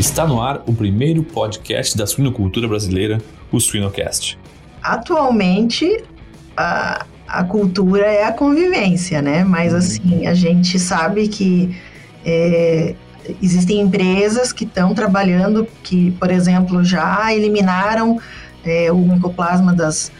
Está 0.00 0.26
no 0.26 0.40
ar 0.40 0.62
o 0.66 0.72
primeiro 0.72 1.22
podcast 1.22 1.94
da 1.94 2.06
suinocultura 2.06 2.66
brasileira, 2.66 3.18
o 3.52 3.60
Suinocast. 3.60 4.38
Atualmente, 4.82 6.02
a, 6.56 7.04
a 7.28 7.44
cultura 7.44 8.06
é 8.06 8.24
a 8.24 8.32
convivência, 8.32 9.20
né? 9.20 9.44
Mas 9.44 9.74
assim, 9.74 10.26
a 10.26 10.32
gente 10.32 10.78
sabe 10.78 11.28
que 11.28 11.78
é, 12.24 12.94
existem 13.42 13.78
empresas 13.78 14.54
que 14.54 14.64
estão 14.64 14.94
trabalhando, 14.94 15.68
que, 15.82 16.12
por 16.12 16.30
exemplo, 16.30 16.82
já 16.82 17.30
eliminaram 17.34 18.18
é, 18.64 18.90
o 18.90 18.96
micoplasma 18.96 19.74
das, 19.74 20.10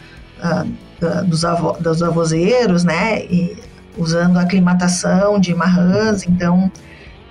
uh, 0.43 1.25
dos, 1.25 1.43
avo, 1.43 1.71
dos 1.81 2.03
avozeiros, 2.03 2.83
né? 2.83 3.23
E 3.25 3.57
usando 3.97 4.37
a 4.37 4.41
aclimatação 4.41 5.39
de 5.39 5.55
marrãs. 5.55 6.27
Então, 6.27 6.71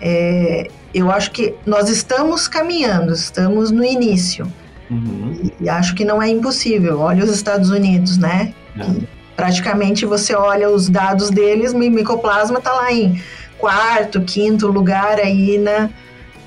é, 0.01 0.69
eu 0.95 1.11
acho 1.11 1.31
que 1.31 1.55
nós 1.67 1.89
estamos 1.89 2.49
caminhando, 2.49 3.13
estamos 3.13 3.71
no 3.71 3.85
início. 3.85 4.51
Uhum. 4.91 5.39
E, 5.43 5.65
e, 5.65 5.69
acho 5.69 5.95
que 5.95 6.05
não 6.05 6.21
é 6.21 6.29
impossível. 6.29 7.01
Olha 7.01 7.25
os 7.25 7.31
Estados 7.31 7.71
Unidos, 7.71 8.19
né? 8.19 8.53
É. 8.79 9.21
praticamente 9.35 10.07
você 10.07 10.35
olha 10.35 10.71
os 10.71 10.89
dados 10.89 11.29
deles, 11.29 11.73
o 11.73 11.79
micoplasma 11.79 12.59
está 12.59 12.73
lá 12.73 12.93
em 12.93 13.21
quarto, 13.59 14.21
quinto 14.23 14.69
lugar 14.69 15.19
aí 15.19 15.59
na, 15.59 15.91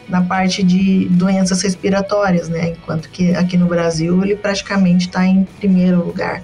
na 0.08 0.22
parte 0.22 0.63
de 0.63 1.08
doenças 1.09 1.61
respiratórias, 1.61 2.49
né? 2.49 2.72
Enquanto 2.72 3.09
que 3.09 3.33
aqui 3.35 3.58
no 3.58 3.67
Brasil 3.67 4.23
ele 4.23 4.35
praticamente 4.35 5.08
está 5.08 5.25
em 5.25 5.44
primeiro 5.59 6.03
lugar. 6.05 6.44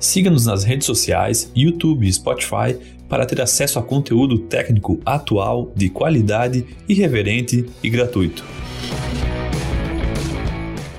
Siga-nos 0.00 0.46
nas 0.46 0.64
redes 0.64 0.86
sociais, 0.86 1.50
YouTube 1.56 2.06
e 2.06 2.12
Spotify 2.12 2.76
para 3.14 3.26
ter 3.26 3.40
acesso 3.40 3.78
a 3.78 3.82
conteúdo 3.82 4.38
técnico 4.38 4.98
atual, 5.06 5.70
de 5.76 5.88
qualidade, 5.88 6.66
irreverente 6.88 7.64
e 7.80 7.88
gratuito. 7.88 8.44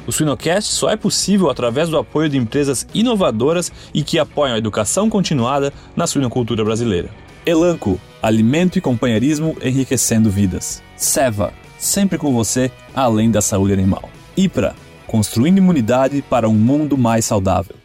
O 0.07 0.13
Suinocast 0.13 0.71
só 0.71 0.89
é 0.89 0.95
possível 0.95 1.49
através 1.49 1.89
do 1.89 1.97
apoio 1.97 2.29
de 2.29 2.37
empresas 2.37 2.87
inovadoras 2.93 3.69
e 3.93 4.01
que 4.01 4.17
apoiam 4.17 4.55
a 4.55 4.57
educação 4.57 5.09
continuada 5.09 5.73
na 5.93 6.07
suinocultura 6.07 6.63
brasileira. 6.63 7.09
Elanco, 7.45 7.99
alimento 8.23 8.77
e 8.77 8.81
companheirismo 8.81 9.57
enriquecendo 9.61 10.29
vidas. 10.29 10.81
Seva, 10.95 11.51
sempre 11.77 12.17
com 12.17 12.33
você, 12.33 12.71
além 12.95 13.29
da 13.29 13.41
saúde 13.41 13.73
animal. 13.73 14.09
IPRA, 14.37 14.73
construindo 15.05 15.57
imunidade 15.57 16.21
para 16.21 16.47
um 16.47 16.55
mundo 16.55 16.97
mais 16.97 17.25
saudável. 17.25 17.75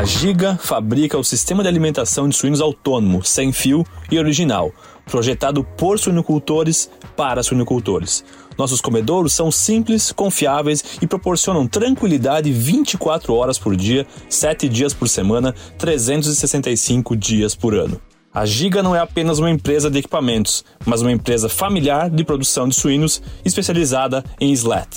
A 0.00 0.04
Giga 0.06 0.56
fabrica 0.56 1.18
o 1.18 1.22
sistema 1.22 1.62
de 1.62 1.68
alimentação 1.68 2.26
de 2.26 2.34
suínos 2.34 2.62
autônomo, 2.62 3.22
sem 3.22 3.52
fio 3.52 3.84
e 4.10 4.18
original, 4.18 4.72
projetado 5.04 5.62
por 5.62 5.98
suinocultores 5.98 6.90
para 7.14 7.42
suinocultores. 7.42 8.24
Nossos 8.56 8.80
comedouros 8.80 9.34
são 9.34 9.52
simples, 9.52 10.10
confiáveis 10.10 10.82
e 11.02 11.06
proporcionam 11.06 11.68
tranquilidade 11.68 12.50
24 12.50 13.34
horas 13.34 13.58
por 13.58 13.76
dia, 13.76 14.06
7 14.30 14.70
dias 14.70 14.94
por 14.94 15.06
semana, 15.06 15.54
365 15.76 17.14
dias 17.14 17.54
por 17.54 17.74
ano. 17.74 18.00
A 18.32 18.46
Giga 18.46 18.82
não 18.82 18.96
é 18.96 19.00
apenas 19.00 19.38
uma 19.38 19.50
empresa 19.50 19.90
de 19.90 19.98
equipamentos, 19.98 20.64
mas 20.86 21.02
uma 21.02 21.12
empresa 21.12 21.46
familiar 21.46 22.08
de 22.08 22.24
produção 22.24 22.66
de 22.66 22.74
suínos 22.74 23.20
especializada 23.44 24.24
em 24.40 24.50
slat. 24.52 24.88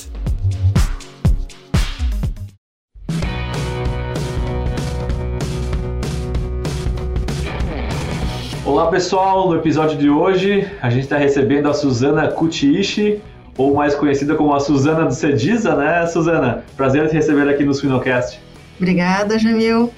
Olá 8.66 8.89
pessoal, 8.89 9.50
no 9.50 9.58
episódio 9.58 9.97
de 9.97 10.09
hoje 10.09 10.66
a 10.81 10.89
gente 10.89 11.03
está 11.03 11.17
recebendo 11.17 11.67
a 11.67 11.73
Suzana 11.73 12.30
Kutiishi, 12.30 13.22
ou 13.58 13.75
mais 13.75 13.94
conhecida 13.94 14.36
como 14.36 14.55
a 14.55 14.59
Suzana 14.61 15.03
do 15.03 15.14
Cediza, 15.14 15.76
né, 15.76 16.08
Suzana? 16.08 16.64
Prazer 16.77 17.10
te 17.10 17.14
receber 17.14 17.49
aqui 17.49 17.65
no 17.65 17.73
Suinocast. 17.73 18.39
Obrigada, 18.77 19.37
Jamil. 19.37 19.92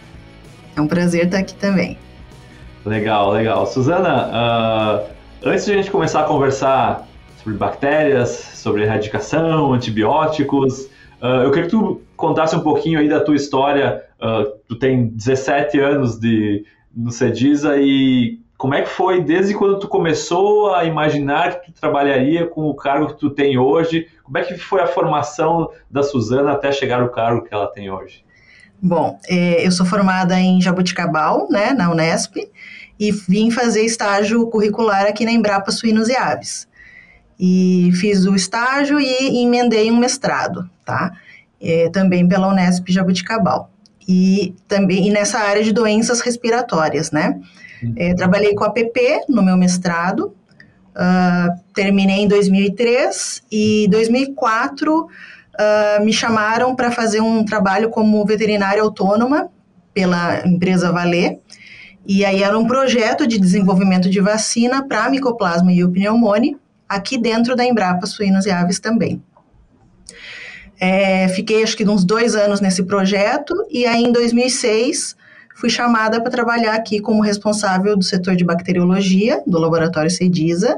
É 0.76 0.82
um 0.82 0.88
prazer 0.88 1.26
estar 1.26 1.38
aqui 1.38 1.54
também. 1.54 1.96
Legal, 2.84 3.32
legal. 3.34 3.68
Suzana, 3.68 4.32
uh, 4.34 5.10
antes 5.44 5.64
de 5.64 5.74
a 5.74 5.76
gente 5.76 5.92
começar 5.92 6.22
a 6.22 6.24
conversar 6.24 7.08
sobre 7.44 7.60
bactérias, 7.60 8.30
sobre 8.56 8.82
erradicação, 8.82 9.74
antibióticos, 9.74 10.86
uh, 11.22 11.44
eu 11.44 11.52
queria 11.52 11.66
que 11.66 11.72
tu 11.72 12.02
contasse 12.18 12.56
um 12.56 12.62
pouquinho 12.62 13.00
aí 13.00 13.08
da 13.08 13.20
tua 13.20 13.36
história. 13.36 14.04
Uh, 14.20 14.58
tu 14.68 14.76
tem 14.76 15.06
17 15.06 15.80
anos 15.80 16.20
de, 16.20 16.66
no 16.96 17.12
Cediza 17.12 17.78
e 17.78 18.44
como 18.58 18.74
é 18.74 18.82
que 18.82 18.90
foi 18.90 19.22
desde 19.22 19.54
quando 19.54 19.80
tu 19.80 19.88
começou 19.88 20.74
a 20.74 20.86
imaginar 20.86 21.60
que 21.60 21.72
tu 21.72 21.80
trabalharia 21.80 22.48
com 22.48 22.68
o 22.68 22.74
cargo 22.74 23.08
que 23.08 23.20
tu 23.20 23.30
tem 23.30 23.58
hoje? 23.58 24.08
Como 24.24 24.38
é 24.38 24.44
que 24.44 24.58
foi 24.58 24.82
a 24.82 24.88
formação 24.88 25.70
da 25.92 26.02
Suzana 26.02 26.54
até 26.54 26.72
chegar 26.72 27.02
ao 27.02 27.10
cargo 27.10 27.44
que 27.44 27.54
ela 27.54 27.68
tem 27.68 27.90
hoje? 27.90 28.24
Bom, 28.82 29.20
é, 29.28 29.66
eu 29.66 29.72
sou 29.72 29.86
formada 29.86 30.40
em 30.40 30.62
Jabuticabal, 30.62 31.48
né, 31.50 31.74
na 31.74 31.92
Unesp, 31.92 32.38
e 33.00 33.12
vim 33.12 33.52
fazer 33.52 33.84
estágio 33.84 34.48
curricular 34.48 35.06
aqui 35.06 35.26
na 35.26 35.32
Embrapa 35.32 35.72
Suínos 35.72 36.08
e 36.08 36.16
Aves. 36.16 36.68
E 37.38 37.92
fiz 38.00 38.26
o 38.26 38.36
estágio 38.36 39.00
e 39.00 39.44
emendei 39.44 39.92
um 39.92 39.98
mestrado, 39.98 40.70
tá? 40.86 41.12
É, 41.62 41.90
também 41.90 42.26
pela 42.28 42.48
Unesp 42.48 42.88
Jabuticabal. 42.88 43.70
E 44.08 44.56
também 44.68 45.08
e 45.08 45.12
nessa 45.12 45.40
área 45.40 45.64
de 45.64 45.74
doenças 45.74 46.22
respiratórias, 46.22 47.12
né? 47.12 47.42
É, 47.96 48.14
trabalhei 48.14 48.54
com 48.56 48.64
a 48.64 48.70
PP 48.70 49.26
no 49.30 49.44
meu 49.44 49.58
mestrado, 49.58 50.34
uh, 50.96 51.74
terminei 51.74 52.22
em 52.22 52.28
2003 52.28 53.44
e 53.52 53.88
2004 53.90 55.08
uh, 55.56 56.04
me 56.04 56.14
chamaram 56.14 56.76
para 56.76 56.92
fazer 56.92 57.22
um 57.22 57.44
trabalho 57.44 57.90
como 57.90 58.26
veterinária 58.26 58.82
autônoma 58.82 59.50
pela 59.94 60.46
empresa 60.46 60.92
Valer. 60.92 61.40
E 62.06 62.24
aí 62.24 62.44
era 62.44 62.58
um 62.58 62.68
projeto 62.68 63.26
de 63.26 63.40
desenvolvimento 63.40 64.10
de 64.10 64.20
vacina 64.20 64.88
para 64.88 65.10
micoplasma 65.10 65.72
e 65.72 65.84
o 65.84 65.90
pneumone, 65.90 66.58
aqui 66.88 67.18
dentro 67.18 67.56
da 67.56 67.66
Embrapa 67.66 68.06
Suínos 68.06 68.46
e 68.46 68.52
Aves 68.52 68.80
também. 68.80 69.22
É, 70.80 71.28
fiquei 71.30 71.64
acho 71.64 71.76
que 71.76 71.88
uns 71.88 72.04
dois 72.04 72.36
anos 72.36 72.60
nesse 72.60 72.84
projeto 72.84 73.56
e 73.72 73.86
aí 73.86 74.04
em 74.04 74.12
2006 74.12 75.16
fui 75.56 75.70
chamada 75.70 76.22
para 76.22 76.30
trabalhar 76.30 76.76
aqui 76.76 77.00
como 77.00 77.24
responsável 77.24 77.98
do 77.98 78.04
setor 78.04 78.36
de 78.36 78.44
bacteriologia 78.44 79.42
do 79.48 79.58
laboratório 79.58 80.12
Cediza. 80.12 80.78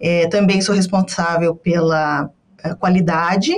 É, 0.00 0.26
também 0.26 0.60
sou 0.60 0.74
responsável 0.74 1.54
pela 1.54 2.28
eh, 2.64 2.74
qualidade 2.74 3.52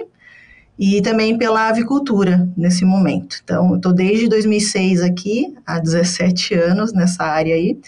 e 0.78 1.00
também 1.02 1.36
pela 1.36 1.68
avicultura 1.68 2.48
nesse 2.56 2.84
momento. 2.84 3.40
Então, 3.42 3.70
eu 3.70 3.76
estou 3.76 3.92
desde 3.92 4.28
2006 4.28 5.00
aqui, 5.02 5.54
há 5.66 5.78
17 5.78 6.54
anos 6.54 6.92
nessa 6.92 7.24
área 7.24 7.54
aí. 7.54 7.78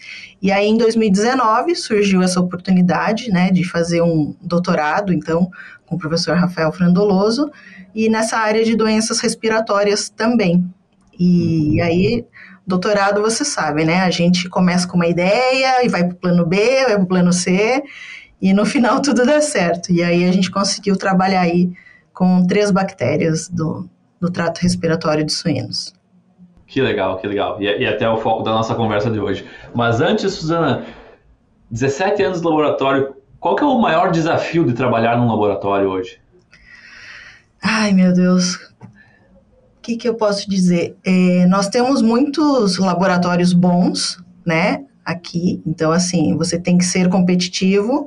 E 0.42 0.50
aí, 0.50 0.66
em 0.66 0.76
2019, 0.76 1.76
surgiu 1.76 2.22
essa 2.22 2.40
oportunidade, 2.40 3.30
né, 3.30 3.50
de 3.52 3.62
fazer 3.62 4.02
um 4.02 4.34
doutorado, 4.40 5.12
então, 5.12 5.48
com 5.86 5.94
o 5.94 5.98
professor 5.98 6.36
Rafael 6.36 6.72
Frandoloso, 6.72 7.50
e 7.94 8.08
nessa 8.08 8.38
área 8.38 8.64
de 8.64 8.74
doenças 8.74 9.20
respiratórias 9.20 10.08
também. 10.08 10.64
E 11.18 11.78
uhum. 11.78 11.86
aí, 11.86 12.24
doutorado, 12.70 13.20
você 13.20 13.44
sabe, 13.44 13.84
né, 13.84 14.00
a 14.00 14.10
gente 14.10 14.48
começa 14.48 14.88
com 14.88 14.96
uma 14.96 15.06
ideia 15.06 15.84
e 15.84 15.88
vai 15.88 16.04
para 16.04 16.14
o 16.14 16.16
plano 16.16 16.46
B, 16.46 16.56
vai 16.84 16.94
para 16.94 17.02
o 17.02 17.06
plano 17.06 17.32
C, 17.32 17.82
e 18.40 18.52
no 18.54 18.64
final 18.64 19.00
tudo 19.02 19.26
dá 19.26 19.40
certo. 19.40 19.92
E 19.92 20.02
aí, 20.02 20.24
a 20.24 20.32
gente 20.32 20.50
conseguiu 20.50 20.96
trabalhar 20.96 21.42
aí 21.42 21.70
com 22.14 22.46
três 22.46 22.70
bactérias 22.70 23.48
do, 23.48 23.88
do 24.20 24.30
trato 24.30 24.60
respiratório 24.60 25.24
dos 25.24 25.38
suínos. 25.38 25.92
Que 26.66 26.80
legal, 26.80 27.18
que 27.18 27.26
legal. 27.26 27.60
E, 27.60 27.64
e 27.64 27.86
até 27.86 28.08
o 28.08 28.18
foco 28.18 28.42
da 28.42 28.52
nossa 28.52 28.74
conversa 28.74 29.10
de 29.10 29.18
hoje. 29.18 29.44
Mas 29.74 30.00
antes, 30.00 30.32
Suzana, 30.34 30.86
17 31.70 32.22
anos 32.22 32.40
de 32.40 32.46
laboratório, 32.46 33.16
qual 33.40 33.56
que 33.56 33.64
é 33.64 33.66
o 33.66 33.80
maior 33.80 34.12
desafio 34.12 34.64
de 34.64 34.72
trabalhar 34.72 35.16
num 35.16 35.26
laboratório 35.26 35.88
hoje? 35.88 36.20
Ai, 37.62 37.92
meu 37.92 38.12
Deus. 38.12 38.69
O 39.80 39.82
que, 39.82 39.96
que 39.96 40.06
eu 40.06 40.14
posso 40.14 40.48
dizer? 40.48 40.94
É, 41.02 41.46
nós 41.46 41.68
temos 41.68 42.02
muitos 42.02 42.76
laboratórios 42.76 43.54
bons, 43.54 44.22
né, 44.44 44.84
aqui. 45.02 45.62
Então, 45.66 45.90
assim, 45.90 46.36
você 46.36 46.58
tem 46.58 46.76
que 46.76 46.84
ser 46.84 47.08
competitivo, 47.08 48.06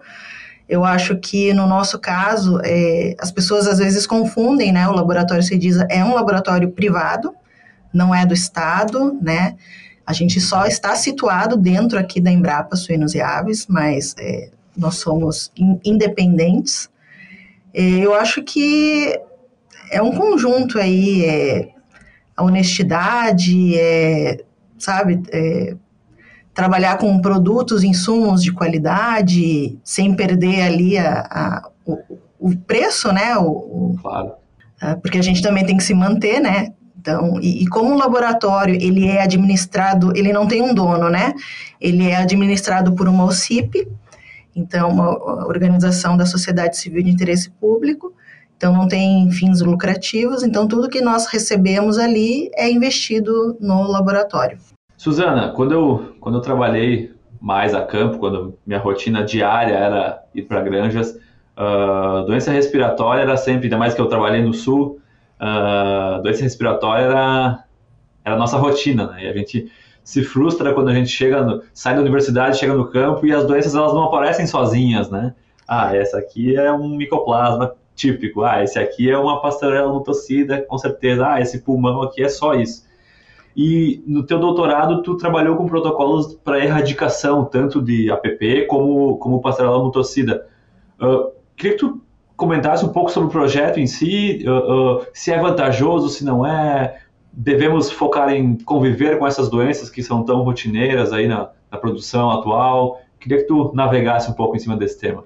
eu 0.69 0.85
acho 0.85 1.17
que 1.17 1.51
no 1.51 1.65
nosso 1.65 1.97
caso, 1.97 2.59
é, 2.63 3.15
as 3.19 3.31
pessoas 3.31 3.67
às 3.67 3.79
vezes 3.79 4.05
confundem, 4.05 4.71
né? 4.71 4.87
O 4.87 4.91
laboratório 4.91 5.41
Cediza 5.41 5.87
é 5.89 6.05
um 6.05 6.13
laboratório 6.13 6.69
privado, 6.71 7.33
não 7.91 8.13
é 8.13 8.23
do 8.23 8.35
Estado, 8.35 9.17
né? 9.19 9.55
A 10.05 10.13
gente 10.13 10.39
só 10.39 10.67
está 10.67 10.95
situado 10.95 11.57
dentro 11.57 11.97
aqui 11.97 12.21
da 12.21 12.31
Embrapa 12.31 12.75
Suínos 12.75 13.15
e 13.15 13.21
Aves, 13.21 13.65
mas 13.67 14.15
é, 14.19 14.51
nós 14.77 14.97
somos 14.97 15.51
in, 15.57 15.79
independentes. 15.83 16.87
É, 17.73 17.81
eu 17.81 18.13
acho 18.13 18.43
que 18.43 19.19
é 19.93 20.01
um 20.01 20.11
conjunto 20.11 20.79
aí, 20.79 21.25
é, 21.25 21.69
a 22.35 22.43
honestidade, 22.43 23.77
é, 23.77 24.43
sabe, 24.77 25.21
é, 25.31 25.75
trabalhar 26.53 26.97
com 26.97 27.19
produtos, 27.19 27.83
insumos 27.83 28.43
de 28.43 28.51
qualidade, 28.51 29.77
sem 29.83 30.13
perder 30.15 30.61
ali 30.61 30.97
a, 30.97 31.19
a, 31.29 31.69
o, 31.85 31.97
o 32.39 32.55
preço, 32.55 33.11
né? 33.11 33.37
O, 33.37 33.95
claro. 34.01 34.33
Uh, 34.81 34.99
porque 35.01 35.17
a 35.17 35.21
gente 35.21 35.41
também 35.41 35.65
tem 35.65 35.77
que 35.77 35.83
se 35.83 35.93
manter, 35.93 36.39
né? 36.39 36.73
Então, 36.99 37.39
e, 37.41 37.63
e, 37.63 37.67
como 37.67 37.93
o 37.93 37.97
laboratório 37.97 38.75
ele 38.75 39.07
é 39.07 39.21
administrado, 39.21 40.15
ele 40.15 40.31
não 40.31 40.47
tem 40.47 40.61
um 40.61 40.73
dono, 40.73 41.09
né? 41.09 41.33
Ele 41.79 42.09
é 42.09 42.15
administrado 42.15 42.93
por 42.93 43.09
uma 43.09 43.25
OCIP, 43.25 43.87
então 44.55 44.89
uma 44.89 45.45
organização 45.47 46.15
da 46.15 46.25
sociedade 46.25 46.77
civil 46.77 47.03
de 47.03 47.09
interesse 47.09 47.49
público. 47.49 48.13
Então 48.63 48.71
não 48.71 48.87
tem 48.87 49.29
fins 49.29 49.59
lucrativos. 49.59 50.41
Então 50.41 50.65
tudo 50.65 50.87
que 50.87 51.01
nós 51.01 51.27
recebemos 51.27 51.97
ali 51.97 52.49
é 52.55 52.71
investido 52.71 53.57
no 53.59 53.91
laboratório. 53.91 54.57
Suzana, 54.95 55.49
quando 55.49 55.73
eu 55.73 56.15
quando 56.21 56.35
eu 56.35 56.41
trabalhei 56.41 57.11
mais 57.41 57.75
a 57.75 57.81
campo, 57.81 58.19
quando 58.19 58.57
minha 58.65 58.79
rotina 58.79 59.21
diária 59.21 59.73
era 59.73 60.23
ir 60.33 60.43
para 60.43 60.61
granjas, 60.61 61.19
uh, 61.57 62.25
doença 62.25 62.53
respiratória 62.53 63.23
era 63.23 63.35
sempre, 63.35 63.65
ainda 63.65 63.77
mais 63.77 63.93
que 63.93 63.99
eu 63.99 64.05
trabalhei 64.05 64.41
no 64.41 64.53
sul, 64.53 64.97
uh, 65.41 66.21
doença 66.21 66.43
respiratória 66.43 67.03
era, 67.03 67.65
era 68.23 68.35
a 68.35 68.39
nossa 68.39 68.55
rotina, 68.55 69.07
né? 69.07 69.25
E 69.25 69.27
a 69.27 69.33
gente 69.33 69.69
se 70.05 70.23
frustra 70.23 70.73
quando 70.73 70.87
a 70.87 70.93
gente 70.93 71.09
chega 71.09 71.43
no, 71.43 71.61
sai 71.73 71.95
da 71.95 72.01
universidade, 72.01 72.59
chega 72.59 72.73
no 72.73 72.87
campo 72.87 73.25
e 73.25 73.33
as 73.33 73.45
doenças 73.45 73.75
elas 73.75 73.93
não 73.93 74.05
aparecem 74.05 74.47
sozinhas, 74.47 75.09
né? 75.09 75.35
Ah, 75.67 75.93
essa 75.93 76.17
aqui 76.17 76.55
é 76.55 76.71
um 76.71 76.95
micoplasma 76.95 77.73
típico. 77.95 78.43
Ah, 78.43 78.63
esse 78.63 78.79
aqui 78.79 79.09
é 79.09 79.17
uma 79.17 79.41
pastorela 79.41 79.91
nutocida, 79.91 80.61
com 80.61 80.77
certeza. 80.77 81.27
Ah, 81.27 81.41
esse 81.41 81.61
pulmão 81.61 82.01
aqui 82.01 82.23
é 82.23 82.29
só 82.29 82.53
isso. 82.53 82.85
E 83.55 84.03
no 84.07 84.23
teu 84.23 84.39
doutorado 84.39 85.03
tu 85.03 85.15
trabalhou 85.15 85.55
com 85.55 85.67
protocolos 85.67 86.33
para 86.35 86.63
erradicação 86.63 87.45
tanto 87.45 87.81
de 87.81 88.09
APP 88.09 88.65
como 88.67 89.17
como 89.17 89.41
pastorela 89.41 89.77
nutocida. 89.77 90.47
Uh, 90.99 91.31
queria 91.55 91.77
que 91.77 91.79
tu 91.79 92.01
comentasse 92.35 92.83
um 92.83 92.89
pouco 92.89 93.11
sobre 93.11 93.29
o 93.29 93.31
projeto 93.31 93.79
em 93.79 93.85
si, 93.85 94.43
uh, 94.47 95.01
uh, 95.01 95.05
se 95.13 95.31
é 95.31 95.39
vantajoso, 95.39 96.09
se 96.09 96.25
não 96.25 96.45
é, 96.45 96.99
devemos 97.31 97.91
focar 97.91 98.31
em 98.31 98.55
conviver 98.57 99.19
com 99.19 99.27
essas 99.27 99.49
doenças 99.49 99.89
que 99.89 100.01
são 100.01 100.23
tão 100.23 100.41
rotineiras 100.41 101.13
aí 101.13 101.27
na, 101.27 101.51
na 101.71 101.77
produção 101.77 102.31
atual. 102.31 103.01
Queria 103.19 103.37
que 103.39 103.45
tu 103.45 103.71
navegasse 103.73 104.29
um 104.29 104.33
pouco 104.33 104.55
em 104.55 104.59
cima 104.59 104.75
desse 104.75 104.99
tema. 104.99 105.23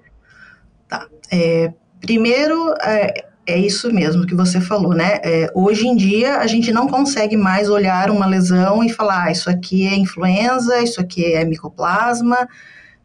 Tá. 0.88 1.08
É, 1.32 1.74
primeiro, 2.02 2.74
é, 2.82 3.26
é, 3.48 3.58
isso 3.58 3.94
mesmo 3.94 4.26
que 4.26 4.36
você 4.36 4.60
falou, 4.60 4.94
né? 4.94 5.20
É, 5.24 5.50
hoje 5.56 5.88
em 5.88 5.96
dia, 5.96 6.38
a 6.38 6.48
gente 6.48 6.72
não 6.72 6.88
consegue 6.88 7.38
mais 7.38 7.70
olhar 7.70 8.10
uma 8.10 8.26
lesão 8.26 8.84
e 8.84 8.90
falar, 8.90 9.26
ah, 9.26 9.32
isso 9.32 9.50
aqui 9.50 9.88
é 9.88 9.96
influenza, 9.96 10.82
isso 10.82 11.00
aqui 11.00 11.34
é 11.34 11.46
micoplasma, 11.46 12.48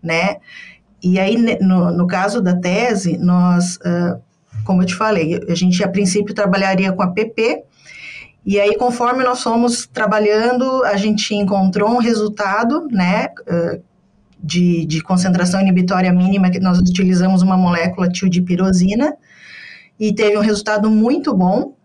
né? 0.03 0.39
E 1.03 1.19
aí, 1.19 1.37
no, 1.61 1.93
no 1.93 2.07
caso 2.07 2.41
da 2.41 2.57
tese, 2.57 3.17
nós, 3.19 3.77
uh, 3.77 4.21
como 4.65 4.83
eu 4.83 4.87
te 4.87 4.95
falei, 4.95 5.41
a 5.49 5.55
gente 5.55 5.83
a 5.83 5.89
princípio 5.89 6.35
trabalharia 6.35 6.93
com 6.93 7.03
a 7.03 7.11
PP, 7.13 7.63
e 8.45 8.59
aí, 8.59 8.77
conforme 8.77 9.23
nós 9.23 9.41
fomos 9.41 9.87
trabalhando, 9.87 10.83
a 10.85 10.97
gente 10.97 11.33
encontrou 11.35 11.89
um 11.91 11.99
resultado, 11.99 12.89
né, 12.91 13.29
uh, 13.43 13.83
de, 14.43 14.85
de 14.87 15.01
concentração 15.03 15.61
inibitória 15.61 16.13
mínima, 16.13 16.51
que 16.51 16.59
nós 16.59 16.79
utilizamos 16.79 17.43
uma 17.43 17.57
molécula 17.57 18.09
tildipirosina, 18.09 19.15
e 19.99 20.13
teve 20.13 20.37
um 20.37 20.41
resultado 20.41 20.91
muito 20.91 21.35
bom. 21.35 21.77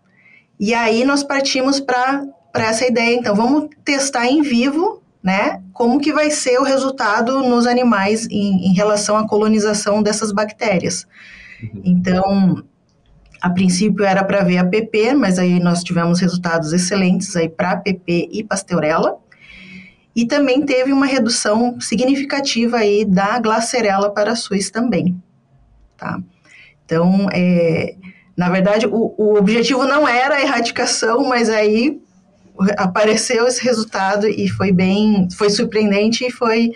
E 0.58 0.74
aí, 0.74 1.04
nós 1.04 1.22
partimos 1.22 1.78
para 1.78 2.26
essa 2.54 2.86
ideia, 2.86 3.14
então, 3.14 3.34
vamos 3.34 3.68
testar 3.84 4.26
em 4.26 4.42
vivo 4.42 5.02
né? 5.22 5.62
Como 5.72 6.00
que 6.00 6.12
vai 6.12 6.30
ser 6.30 6.58
o 6.58 6.64
resultado 6.64 7.42
nos 7.42 7.66
animais 7.66 8.26
em, 8.30 8.68
em 8.68 8.72
relação 8.72 9.16
à 9.16 9.26
colonização 9.26 10.02
dessas 10.02 10.32
bactérias? 10.32 11.06
Uhum. 11.62 11.82
Então, 11.84 12.64
a 13.40 13.50
princípio 13.50 14.04
era 14.04 14.24
para 14.24 14.42
ver 14.42 14.58
a 14.58 14.64
PP, 14.64 15.14
mas 15.14 15.38
aí 15.38 15.60
nós 15.60 15.82
tivemos 15.82 16.20
resultados 16.20 16.72
excelentes 16.72 17.34
aí 17.36 17.48
para 17.48 17.76
PP 17.76 18.28
e 18.32 18.44
Pasteurella. 18.44 19.16
E 20.18 20.26
também 20.26 20.66
teve 20.66 20.92
uma 20.92 21.06
redução 21.06 21.80
significativa 21.80 22.78
aí 22.78 23.04
da 23.04 23.38
Glacerella 23.38 24.10
para 24.10 24.34
Suis 24.34 24.68
também, 24.68 25.16
tá? 25.96 26.18
Então, 26.84 27.28
é, 27.32 27.94
na 28.36 28.48
verdade, 28.48 28.84
o, 28.88 29.14
o 29.16 29.36
objetivo 29.36 29.84
não 29.84 30.08
era 30.08 30.34
a 30.34 30.42
erradicação, 30.42 31.28
mas 31.28 31.48
aí 31.48 32.00
apareceu 32.76 33.46
esse 33.46 33.62
resultado 33.62 34.26
e 34.26 34.48
foi 34.48 34.72
bem, 34.72 35.28
foi 35.30 35.50
surpreendente 35.50 36.26
e 36.26 36.32
foi 36.32 36.72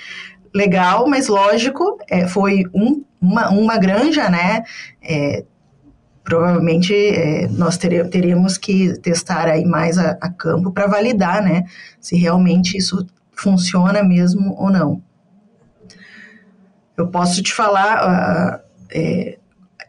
legal, 0.55 1.09
mas 1.09 1.27
lógico, 1.27 1.99
é, 2.09 2.29
foi 2.29 2.63
um, 2.73 3.03
uma, 3.21 3.51
uma 3.51 3.77
granja, 3.77 4.31
né? 4.31 4.63
É, 5.03 5.43
provavelmente 6.23 6.95
é, 6.95 7.49
nós 7.49 7.77
teríamos 7.77 8.57
que 8.57 8.97
testar 9.01 9.49
aí 9.49 9.65
mais 9.65 9.99
a, 9.99 10.17
a 10.21 10.31
campo 10.31 10.71
para 10.71 10.87
validar, 10.87 11.43
né? 11.43 11.65
Se 12.01 12.15
realmente 12.15 12.79
isso 12.79 13.05
funciona 13.35 14.03
mesmo 14.03 14.55
ou 14.59 14.71
não. 14.71 15.03
Eu 16.97 17.09
posso 17.09 17.43
te 17.43 17.53
falar, 17.53 18.61
uh, 18.61 18.61
é, 18.91 19.39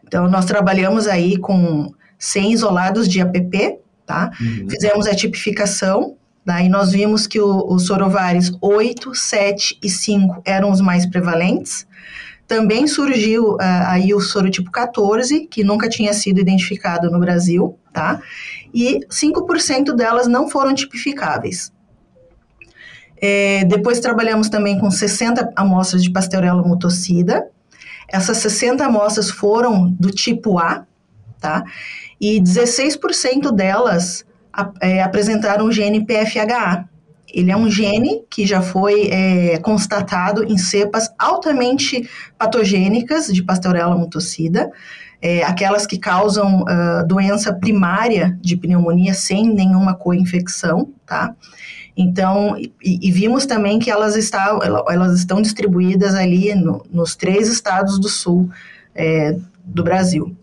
então 0.04 0.28
nós 0.28 0.44
trabalhamos 0.44 1.06
aí 1.06 1.38
com 1.38 1.92
100 2.18 2.52
isolados 2.52 3.08
de 3.08 3.20
APP, 3.20 3.78
tá? 4.06 4.30
Uhum. 4.40 4.68
Fizemos 4.68 5.06
a 5.06 5.14
tipificação, 5.14 6.16
daí 6.44 6.68
nós 6.68 6.92
vimos 6.92 7.26
que 7.26 7.40
o, 7.40 7.66
os 7.68 7.86
sorovares 7.86 8.50
8, 8.60 9.14
7 9.14 9.78
e 9.82 9.88
5 9.88 10.42
eram 10.44 10.70
os 10.70 10.80
mais 10.80 11.06
prevalentes. 11.06 11.86
Também 12.46 12.86
surgiu 12.86 13.54
uh, 13.54 13.58
aí 13.86 14.14
o 14.14 14.20
sorotipo 14.20 14.70
14, 14.70 15.46
que 15.46 15.64
nunca 15.64 15.88
tinha 15.88 16.12
sido 16.12 16.40
identificado 16.40 17.10
no 17.10 17.18
Brasil, 17.18 17.78
tá? 17.92 18.20
E 18.72 19.00
5% 19.08 19.94
delas 19.94 20.26
não 20.26 20.48
foram 20.48 20.74
tipificáveis. 20.74 21.72
É, 23.20 23.64
depois 23.64 24.00
trabalhamos 24.00 24.48
também 24.48 24.78
com 24.78 24.90
60 24.90 25.52
amostras 25.56 26.02
de 26.02 26.10
Pasteurella 26.10 26.62
mutocida. 26.62 27.46
Essas 28.08 28.38
60 28.38 28.84
amostras 28.84 29.30
foram 29.30 29.90
do 29.90 30.10
tipo 30.10 30.58
A, 30.58 30.84
tá? 31.40 31.64
e 32.20 32.40
16% 32.40 33.50
delas 33.52 34.24
é, 34.80 35.02
apresentaram 35.02 35.66
o 35.66 35.72
gene 35.72 36.06
PFHA. 36.06 36.88
Ele 37.32 37.50
é 37.50 37.56
um 37.56 37.70
gene 37.70 38.22
que 38.30 38.46
já 38.46 38.62
foi 38.62 39.08
é, 39.08 39.58
constatado 39.58 40.44
em 40.44 40.56
cepas 40.56 41.10
altamente 41.18 42.08
patogênicas 42.38 43.26
de 43.26 43.42
Pasteurella 43.42 43.96
mutocida, 43.96 44.70
é, 45.20 45.42
aquelas 45.42 45.86
que 45.86 45.98
causam 45.98 46.62
uh, 46.62 47.06
doença 47.06 47.52
primária 47.52 48.38
de 48.42 48.56
pneumonia 48.56 49.14
sem 49.14 49.48
nenhuma 49.48 49.94
co-infecção, 49.94 50.92
tá? 51.06 51.34
Então, 51.96 52.56
e, 52.58 52.72
e, 52.82 53.12
vimos 53.12 53.46
também 53.46 53.78
que 53.78 53.88
elas, 53.88 54.16
está, 54.16 54.58
elas 54.88 55.16
estão 55.16 55.40
distribuídas 55.40 56.14
ali 56.14 56.52
no, 56.54 56.84
nos 56.90 57.14
três 57.14 57.48
estados 57.48 58.00
do 58.00 58.08
sul 58.08 58.50
é, 58.94 59.36
do 59.64 59.84
Brasil. 59.84 60.36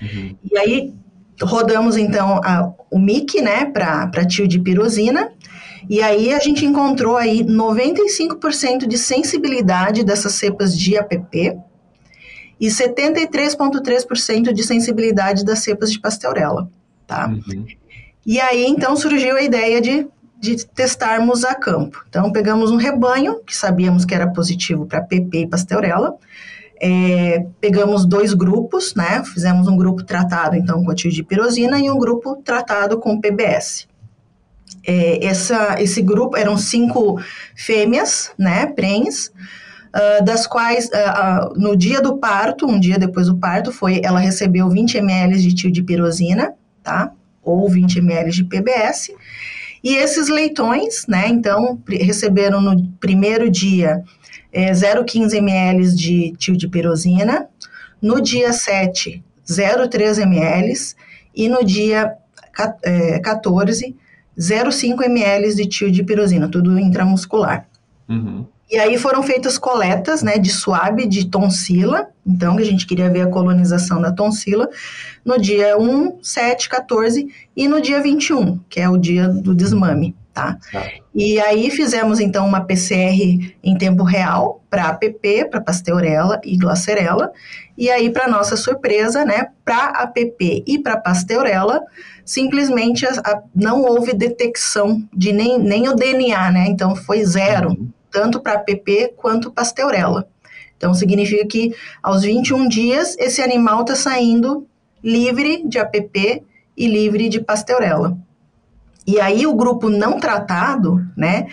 Uhum. 0.00 0.36
E 0.50 0.58
aí 0.58 0.94
rodamos 1.40 1.96
então 1.96 2.40
a, 2.44 2.72
o 2.90 2.98
MIC, 2.98 3.40
né, 3.40 3.64
para 3.64 4.26
tiodipirosina, 4.26 5.32
e 5.88 6.02
aí 6.02 6.34
a 6.34 6.38
gente 6.38 6.66
encontrou 6.66 7.16
aí 7.16 7.42
95% 7.42 8.86
de 8.86 8.98
sensibilidade 8.98 10.04
dessas 10.04 10.34
cepas 10.34 10.76
de 10.76 10.98
APP 10.98 11.56
e 12.60 12.66
73,3% 12.66 14.52
de 14.52 14.64
sensibilidade 14.64 15.44
das 15.44 15.60
cepas 15.60 15.90
de 15.90 16.00
pasteurella, 16.00 16.68
tá? 17.06 17.28
Uhum. 17.28 17.66
E 18.26 18.40
aí 18.40 18.66
então 18.66 18.96
surgiu 18.96 19.36
a 19.36 19.42
ideia 19.42 19.80
de, 19.80 20.06
de 20.38 20.64
testarmos 20.66 21.44
a 21.44 21.54
campo. 21.54 22.04
Então 22.08 22.30
pegamos 22.30 22.70
um 22.70 22.76
rebanho 22.76 23.40
que 23.44 23.56
sabíamos 23.56 24.04
que 24.04 24.14
era 24.14 24.28
positivo 24.28 24.86
para 24.86 25.00
PP 25.00 25.40
e 25.40 25.46
pasteurella, 25.46 26.14
é, 26.80 27.44
pegamos 27.60 28.06
dois 28.06 28.32
grupos, 28.32 28.94
né? 28.94 29.22
Fizemos 29.24 29.66
um 29.66 29.76
grupo 29.76 30.04
tratado 30.04 30.56
então 30.56 30.84
com 30.84 30.90
a 30.90 30.94
tildipirosina 30.94 31.80
e 31.80 31.90
um 31.90 31.98
grupo 31.98 32.36
tratado 32.36 32.98
com 32.98 33.20
PBS. 33.20 33.88
É, 34.86 35.24
essa, 35.26 35.80
esse 35.82 36.00
grupo 36.00 36.36
eram 36.36 36.56
cinco 36.56 37.20
fêmeas, 37.56 38.30
né, 38.38 38.66
prens, 38.66 39.32
uh, 39.88 40.24
das 40.24 40.46
quais 40.46 40.86
uh, 40.86 41.52
uh, 41.52 41.60
no 41.60 41.76
dia 41.76 42.00
do 42.00 42.16
parto, 42.18 42.66
um 42.66 42.78
dia 42.78 42.98
depois 42.98 43.26
do 43.26 43.36
parto, 43.36 43.72
foi 43.72 44.00
ela 44.04 44.18
recebeu 44.18 44.68
20 44.68 44.98
ml 44.98 45.38
de 45.38 45.54
tildipirosina, 45.54 46.54
tá? 46.82 47.10
Ou 47.42 47.68
20 47.68 47.98
ml 47.98 48.30
de 48.30 48.44
PBS. 48.44 49.10
E 49.82 49.94
esses 49.94 50.28
leitões, 50.28 51.06
né, 51.06 51.28
então, 51.28 51.80
receberam 51.88 52.60
no 52.60 52.88
primeiro 53.00 53.50
dia 53.50 54.02
é, 54.52 54.72
0,15 54.72 55.34
ml 55.34 55.94
de 55.94 56.32
tildipirosina, 56.36 57.48
no 58.00 58.20
dia 58.20 58.52
7, 58.52 59.22
0,3 59.46 60.22
ml 60.22 60.72
e 61.34 61.48
no 61.48 61.64
dia 61.64 62.12
é, 62.82 63.18
14, 63.20 63.96
0,5 64.38 65.04
ml 65.04 65.54
de 65.54 65.66
tildipirosina, 65.66 66.48
tudo 66.48 66.78
intramuscular. 66.78 67.68
Uhum. 68.08 68.46
E 68.70 68.78
aí 68.78 68.98
foram 68.98 69.22
feitas 69.22 69.56
coletas, 69.56 70.22
né, 70.22 70.36
de 70.36 70.50
suave 70.50 71.06
de 71.06 71.26
tonsila, 71.26 72.08
então 72.26 72.54
que 72.54 72.62
a 72.62 72.66
gente 72.66 72.86
queria 72.86 73.08
ver 73.08 73.22
a 73.22 73.26
colonização 73.26 73.98
da 74.00 74.12
tonsila, 74.12 74.68
no 75.24 75.40
dia 75.40 75.78
1, 75.78 76.18
7, 76.22 76.68
14 76.68 77.26
e 77.56 77.66
no 77.66 77.80
dia 77.80 78.02
21, 78.02 78.58
que 78.68 78.78
é 78.78 78.88
o 78.88 78.98
dia 78.98 79.26
do 79.26 79.54
desmame, 79.54 80.14
tá? 80.34 80.58
E 81.14 81.40
aí 81.40 81.70
fizemos 81.70 82.20
então 82.20 82.46
uma 82.46 82.60
PCR 82.60 83.56
em 83.64 83.78
tempo 83.78 84.02
real 84.02 84.62
para 84.68 84.88
APP, 84.88 85.46
para 85.50 85.62
pasteurela 85.62 86.38
e 86.44 86.58
glacerela, 86.58 87.32
e 87.76 87.90
aí 87.90 88.10
para 88.10 88.28
nossa 88.28 88.54
surpresa, 88.54 89.24
né, 89.24 89.46
para 89.64 89.86
APP 90.02 90.62
e 90.66 90.78
para 90.78 90.98
pasteurela, 90.98 91.80
simplesmente 92.22 93.06
a, 93.06 93.12
a, 93.24 93.42
não 93.54 93.80
houve 93.80 94.12
detecção 94.12 95.02
de 95.10 95.32
nem, 95.32 95.58
nem 95.58 95.88
o 95.88 95.94
DNA, 95.94 96.50
né? 96.50 96.66
Então 96.68 96.94
foi 96.94 97.24
zero. 97.24 97.70
Uhum 97.70 97.88
tanto 98.10 98.40
para 98.40 98.54
APP 98.54 99.14
quanto 99.16 99.50
pasteurela. 99.50 100.28
Então, 100.76 100.94
significa 100.94 101.44
que 101.46 101.74
aos 102.02 102.22
21 102.22 102.68
dias, 102.68 103.16
esse 103.18 103.42
animal 103.42 103.82
está 103.82 103.96
saindo 103.96 104.66
livre 105.02 105.62
de 105.66 105.78
APP 105.78 106.42
e 106.76 106.86
livre 106.86 107.28
de 107.28 107.40
pasteurela. 107.40 108.16
E 109.06 109.18
aí, 109.20 109.46
o 109.46 109.54
grupo 109.54 109.88
não 109.88 110.20
tratado, 110.20 111.04
né, 111.16 111.46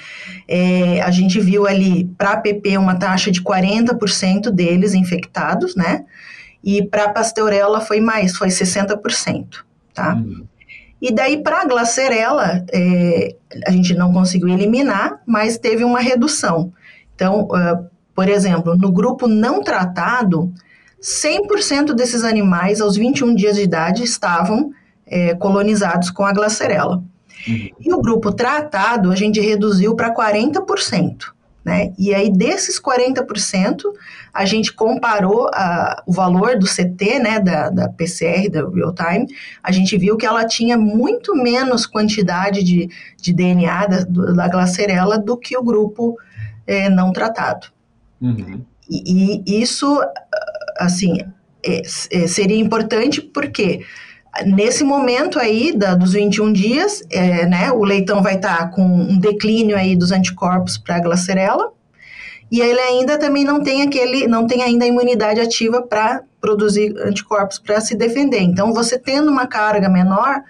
é, 0.48 1.02
a 1.02 1.10
gente 1.10 1.40
viu 1.40 1.66
ali 1.66 2.06
para 2.18 2.34
APP 2.34 2.78
uma 2.78 2.96
taxa 2.96 3.32
de 3.32 3.42
40% 3.42 4.52
deles 4.52 4.94
infectados, 4.94 5.76
né, 5.76 6.06
e 6.64 6.86
para 6.86 7.10
pasteurela 7.10 7.80
foi 7.80 8.02
mais, 8.02 8.36
foi 8.36 8.50
60%, 8.50 9.64
tá? 9.94 10.16
Uhum. 10.16 10.46
E 11.02 11.14
daí, 11.14 11.44
para 11.44 11.62
a 11.62 11.66
glacerela, 11.66 12.66
é, 12.72 13.36
a 13.68 13.72
gente 13.72 13.94
não 13.94 14.14
conseguiu 14.14 14.50
eliminar, 14.50 15.22
mas 15.26 15.58
teve 15.58 15.84
uma 15.84 16.00
redução. 16.00 16.72
Então, 17.14 17.44
uh, 17.44 17.86
por 18.14 18.30
exemplo, 18.30 18.78
no 18.78 18.92
grupo 18.92 19.28
não 19.28 19.62
tratado, 19.62 20.52
100% 21.02 21.94
desses 21.94 22.24
animais, 22.24 22.82
aos 22.82 22.96
21 22.96 23.36
dias 23.36 23.58
de 23.58 23.64
idade, 23.64 24.04
estavam 24.04 24.72
é, 25.06 25.36
colonizados 25.36 26.10
com 26.10 26.24
a 26.24 26.34
glacerela. 26.34 27.04
Uhum. 27.48 27.70
E 27.80 27.94
o 27.94 28.02
grupo 28.02 28.32
tratado, 28.32 29.12
a 29.12 29.16
gente 29.16 29.40
reduziu 29.40 29.96
para 29.96 30.14
40%. 30.14 31.35
Né? 31.66 31.92
E 31.98 32.14
aí, 32.14 32.30
desses 32.30 32.80
40%, 32.80 33.82
a 34.32 34.46
gente 34.46 34.72
comparou 34.72 35.50
a, 35.52 36.04
o 36.06 36.14
valor 36.14 36.60
do 36.60 36.68
CT, 36.68 37.18
né, 37.20 37.40
da, 37.40 37.72
da 37.72 37.90
PCR, 37.90 38.48
da 38.52 38.70
real 38.70 38.94
time, 38.94 39.26
a 39.64 39.72
gente 39.72 39.98
viu 39.98 40.16
que 40.16 40.28
ela 40.28 40.46
tinha 40.46 40.78
muito 40.78 41.36
menos 41.36 41.88
quantidade 41.88 42.62
de, 42.62 42.88
de 43.20 43.34
DNA 43.34 43.88
da, 43.88 44.04
da 44.04 44.48
glacerela 44.48 45.18
do 45.18 45.36
que 45.36 45.58
o 45.58 45.64
grupo 45.64 46.16
é, 46.68 46.88
não 46.88 47.12
tratado. 47.12 47.68
Uhum. 48.22 48.64
E, 48.88 49.42
e, 49.44 49.62
isso, 49.62 50.00
assim, 50.78 51.18
é, 51.66 51.82
é, 52.12 52.28
seria 52.28 52.60
importante 52.60 53.22
porque 53.22 53.84
nesse 54.44 54.84
momento 54.84 55.40
aí 55.40 55.76
da, 55.76 55.96
dos 55.96 56.14
21 56.14 56.52
dias, 56.52 57.04
é, 57.12 57.46
né, 57.46 57.72
o 57.72 57.84
leitão 57.84 58.22
vai 58.22 58.36
estar 58.36 58.58
tá 58.58 58.68
com 58.68 58.84
um 58.84 59.18
declínio 59.18 59.78
aí 59.78 59.96
dos 59.96 60.12
anticorpos 60.12 60.78
para 60.78 60.98
a 60.98 61.00
glacerela, 61.00 61.72
e 62.52 62.62
ele 62.62 62.80
ainda 62.80 63.18
também 63.18 63.44
não 63.44 63.62
tem 63.62 63.82
aquele, 63.82 64.28
não 64.28 64.46
tem 64.46 64.62
ainda 64.62 64.86
a 64.86 64.88
imunidade 64.88 65.40
ativa 65.40 65.82
para 65.82 66.22
produzir 66.40 66.96
anticorpos 67.00 67.58
para 67.58 67.82
se 67.82 67.96
defender. 67.96 68.40
Então, 68.40 68.74
você 68.74 69.00
tendo 69.00 69.32
uma 69.32 69.48
carga 69.48 69.90
menor, 69.90 70.44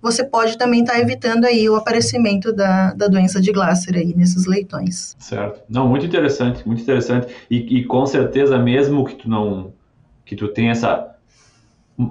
você 0.00 0.24
pode 0.24 0.56
também 0.56 0.80
estar 0.80 0.94
tá 0.94 1.00
evitando 1.00 1.44
aí 1.44 1.68
o 1.68 1.76
aparecimento 1.76 2.52
da, 2.52 2.94
da 2.94 3.06
doença 3.06 3.40
de 3.40 3.52
Glasser 3.52 3.96
aí 3.96 4.14
nesses 4.16 4.46
leitões. 4.46 5.14
Certo. 5.18 5.60
Não, 5.68 5.86
muito 5.86 6.06
interessante, 6.06 6.66
muito 6.66 6.82
interessante. 6.82 7.28
E, 7.50 7.78
e 7.78 7.84
com 7.84 8.04
certeza, 8.06 8.58
mesmo 8.58 9.04
que 9.04 9.14
tu 9.14 9.28
não, 9.28 9.72
que 10.24 10.34
tu 10.34 10.48
tenha 10.48 10.72
essa 10.72 11.11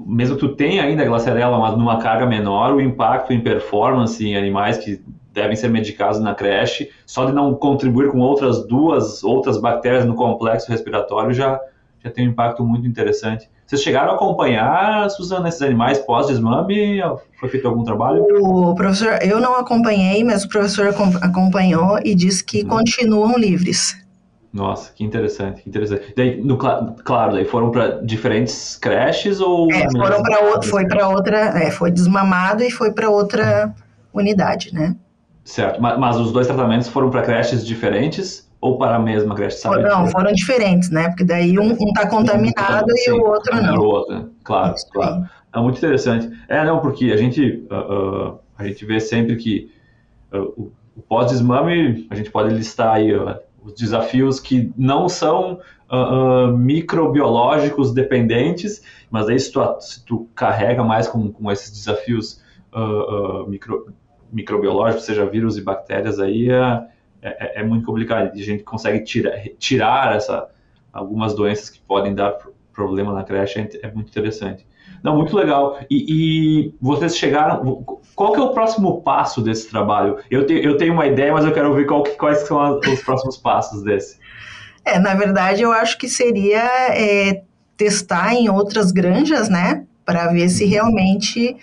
mesmo 0.06 0.36
que 0.36 0.42
tu 0.42 0.56
tenha 0.56 0.84
ainda 0.84 1.04
a 1.04 1.06
glacerela, 1.06 1.58
mas 1.60 1.78
numa 1.78 2.00
carga 2.00 2.26
menor, 2.26 2.74
o 2.74 2.82
impacto 2.82 3.34
em 3.34 3.42
performance 3.42 4.26
em 4.26 4.36
animais 4.36 4.78
que 4.78 5.02
devem 5.34 5.56
ser 5.56 5.70
medicados 5.70 6.20
na 6.20 6.36
creche, 6.36 6.90
só 7.06 7.26
de 7.26 7.32
não 7.32 7.54
contribuir 7.54 8.12
com 8.12 8.20
outras 8.20 8.66
duas 8.68 9.24
outras 9.24 9.58
bactérias 9.58 10.06
no 10.06 10.16
complexo 10.16 10.70
respiratório 10.70 11.34
já, 11.34 11.60
já 12.04 12.10
tem 12.10 12.28
um 12.28 12.32
impacto 12.32 12.64
muito 12.64 12.88
interessante. 12.88 13.50
Vocês 13.66 13.84
chegaram 13.84 14.12
a 14.12 14.16
acompanhar, 14.16 15.10
Suzana, 15.10 15.48
esses 15.48 15.62
animais 15.62 15.98
pós-desmame? 16.00 17.00
Foi 17.40 17.48
feito 17.48 17.66
algum 17.66 17.86
trabalho? 17.86 18.26
O 18.42 18.76
professor, 18.76 19.18
eu 19.22 19.40
não 19.40 19.56
acompanhei, 19.56 20.22
mas 20.26 20.44
o 20.44 20.50
professor 20.50 20.94
acompanhou 21.22 21.98
e 22.04 22.14
disse 22.14 22.44
que 22.44 22.64
uhum. 22.64 22.68
continuam 22.68 23.38
livres. 23.38 23.96
Nossa, 24.54 24.92
que 24.92 25.04
interessante, 25.04 25.62
que 25.62 25.70
interessante. 25.70 26.14
Daí, 26.16 26.42
no, 26.42 26.58
claro, 26.58 27.34
daí 27.34 27.46
foram 27.46 27.72
para 27.72 28.02
diferentes 28.02 28.76
creches 28.76 29.40
ou? 29.40 29.72
É, 29.72 29.90
foram 29.90 30.22
para 30.22 30.62
foi 30.64 30.86
para 30.86 31.08
outra, 31.08 31.38
é, 31.58 31.72
foi 31.72 31.90
desmamado 31.90 32.62
e 32.62 32.70
foi 32.70 32.92
para 32.92 33.10
outra 33.10 33.74
unidade, 34.14 34.74
né? 34.74 34.96
Certo, 35.46 35.82
mas, 35.82 35.98
mas 35.98 36.18
os 36.18 36.34
dois 36.34 36.48
tratamentos 36.48 36.90
foram 36.90 37.10
para 37.10 37.22
creches 37.22 37.66
diferentes 37.66 38.50
ou 38.60 38.78
para 38.78 38.98
a 38.98 39.00
mesma 39.00 39.34
creche? 39.36 39.58
Sabe? 39.58 39.84
Não, 39.84 40.08
foram 40.08 40.34
diferentes, 40.34 40.90
né? 40.90 41.08
Porque 41.08 41.24
daí 41.24 41.58
um 41.58 41.72
está 41.72 42.08
contaminado 42.08 42.86
um, 42.90 42.94
e 42.94 42.98
sim, 42.98 43.12
o 43.12 43.26
outro 43.26 43.56
não. 43.56 43.78
O 43.78 43.86
outro? 43.86 44.32
Claro, 44.44 44.76
Isso 44.76 44.88
claro. 44.92 45.26
É 45.54 45.60
muito 45.60 45.78
interessante. 45.78 46.30
É, 46.48 46.64
não, 46.66 46.80
porque 46.80 47.12
a 47.12 47.18
gente, 47.18 47.66
uh, 47.72 48.30
uh, 48.34 48.40
a 48.58 48.66
gente 48.66 48.86
vê 48.86 49.00
sempre 49.00 49.36
que 49.38 49.72
uh, 50.34 50.54
o, 50.58 50.72
o 50.96 51.02
pós-desmame, 51.02 52.06
a 52.10 52.16
gente 52.16 52.30
pode 52.30 52.54
listar 52.54 52.96
aí 52.96 53.12
os 53.64 53.74
desafios 53.74 54.40
que 54.40 54.72
não 54.78 55.08
são 55.08 55.60
uh, 55.92 56.50
uh, 56.50 56.58
microbiológicos 56.58 57.94
dependentes, 57.94 58.82
mas 59.10 59.30
aí 59.30 59.40
se 59.40 59.52
tu, 59.52 59.60
se 59.80 60.06
tu 60.06 60.28
carrega 60.34 60.84
mais 60.84 61.08
com, 61.08 61.32
com 61.32 61.52
esses 61.52 61.72
desafios 61.72 62.42
uh, 62.74 63.48
micro, 63.48 63.94
microbiológicos, 64.32 65.06
seja 65.06 65.26
vírus 65.26 65.58
e 65.58 65.62
bactérias, 65.62 66.20
aí 66.20 66.50
é, 66.50 66.88
é, 67.22 67.62
é, 67.62 67.64
muito 67.64 67.86
complicado. 67.86 68.36
E 68.36 68.42
a 68.42 68.46
gente 68.46 68.64
consegue 68.64 69.04
tira, 69.04 69.42
tirar 69.60 70.16
essa, 70.16 70.50
algumas 70.92 71.36
doenças 71.36 71.70
que 71.70 71.80
podem 71.82 72.16
dar 72.16 72.38
problema 72.74 73.14
na 73.14 73.24
creche, 73.24 73.60
é, 73.60 73.88
é 73.88 73.92
muito 73.92 74.10
interessante. 74.10 74.66
Não, 75.04 75.16
muito 75.16 75.36
legal. 75.36 75.80
E, 75.90 76.06
e, 76.70 76.76
vocês 76.80 77.18
chegaram. 77.18 77.84
Qual 78.16 78.34
que 78.34 78.40
é 78.40 78.44
o 78.44 78.54
próximo 78.54 79.02
passo 79.02 79.42
desse 79.42 79.70
trabalho? 79.70 80.18
Eu, 80.30 80.46
te, 80.46 80.54
eu 80.54 80.78
tenho 80.78 80.94
uma 80.94 81.08
ideia, 81.08 81.34
mas 81.34 81.46
eu 81.46 81.52
quero 81.52 81.70
ouvir 81.70 81.88
qual, 81.88 82.04
quais 82.20 82.40
são 82.48 82.80
os 82.80 83.02
próximos 83.02 83.38
passos 83.38 83.84
desse. 83.84 84.20
É, 84.86 85.00
na 85.00 85.14
verdade, 85.14 85.62
eu 85.62 85.72
acho 85.72 85.98
que 85.98 86.08
seria 86.08 86.64
é, 86.96 87.44
testar 87.76 88.34
em 88.34 88.50
outras 88.50 88.92
granjas, 88.92 89.50
né? 89.50 89.86
Para 90.06 90.28
ver 90.28 90.50
se 90.50 90.64
uhum. 90.66 90.70
realmente 90.70 91.58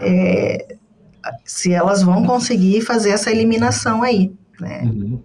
é, 0.00 0.76
se 1.44 1.72
elas 1.72 2.02
vão 2.02 2.24
conseguir 2.24 2.80
fazer 2.80 3.10
essa 3.10 3.30
eliminação 3.30 4.02
aí. 4.02 4.32
Né? 4.60 4.82
Uhum. 4.84 5.22